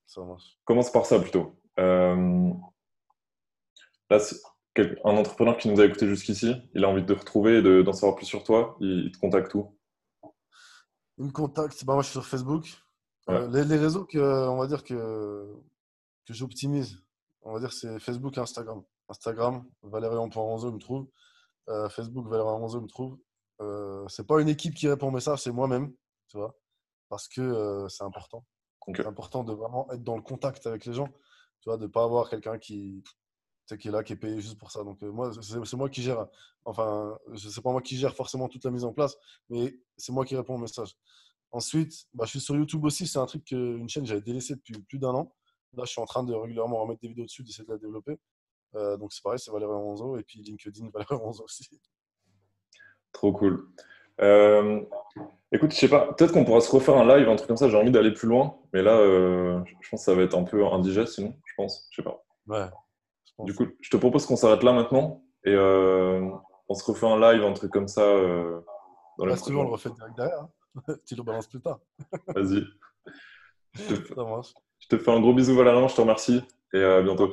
[0.06, 0.58] Ça marche.
[0.66, 1.56] Commence par ça plutôt.
[1.80, 2.52] Euh,
[4.10, 4.38] là, c'est
[5.04, 7.82] un entrepreneur qui nous a écouté jusqu'ici, il a envie de te retrouver et de-
[7.82, 9.78] d'en savoir plus sur toi, il, il te contacte où?
[11.18, 11.84] Il me contacte.
[11.86, 12.66] Bah, moi, je suis sur Facebook.
[13.28, 13.48] Ouais.
[13.52, 14.18] les, les réseaux que,
[14.48, 15.54] on va dire que,
[16.30, 17.02] que j'optimise,
[17.42, 18.84] on va dire c'est Facebook et Instagram.
[19.10, 21.08] Instagram, valérian.ronzo, me trouve.
[21.70, 23.18] Euh, Facebook, valérian ronzo, il me trouve.
[23.62, 25.92] Euh, c'est pas une équipe qui répond aux messages, c'est moi-même,
[26.28, 26.56] tu vois,
[27.10, 28.46] parce que euh, c'est important.
[28.96, 31.08] C'est important de vraiment être dans le contact avec les gens,
[31.62, 33.04] tu vois, de pas avoir quelqu'un qui,
[33.80, 34.84] qui est là, qui est payé juste pour ça.
[34.84, 36.28] Donc, euh, moi, c'est c'est moi qui gère,
[36.66, 39.16] enfin, sais pas moi qui gère forcément toute la mise en place,
[39.50, 40.96] mais c'est moi qui réponds aux messages.
[41.52, 43.08] Ensuite, bah, je suis sur YouTube aussi.
[43.08, 45.36] C'est un truc, que- une chaîne que j'avais délaissée depuis plus d'un an.
[45.74, 48.18] Là, je suis en train de régulièrement remettre des vidéos dessus, d'essayer de la développer.
[48.76, 50.18] Euh, donc, c'est pareil, c'est Valérie Ronzo.
[50.18, 51.70] Et puis LinkedIn, Valérie Ronzo aussi.
[53.12, 53.68] Trop cool.
[54.22, 54.82] Euh,
[55.52, 57.70] écoute, je sais pas, peut-être qu'on pourra se refaire un live, un truc comme ça.
[57.70, 60.44] J'ai envie d'aller plus loin, mais là, euh, je pense que ça va être un
[60.44, 61.88] peu indigeste sinon, je pense.
[61.92, 62.24] Je sais pas.
[62.48, 62.70] Ouais.
[63.38, 63.46] pense.
[63.46, 67.44] Du coup, je te propose qu'on s'arrête là maintenant et on se refait un live,
[67.44, 68.02] un truc comme ça.
[69.18, 70.42] dans Là, si on le refait direct derrière.
[70.42, 70.50] hein.
[71.06, 71.80] tu le balances plus tard.
[72.28, 72.64] Vas-y.
[74.16, 74.54] Ça marche.
[74.80, 76.42] Je te fais un gros bisou, Valérian, je te remercie
[76.74, 77.32] et à bientôt.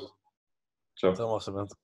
[0.97, 1.14] Ciao.
[1.14, 1.76] Ça marche, à bientôt.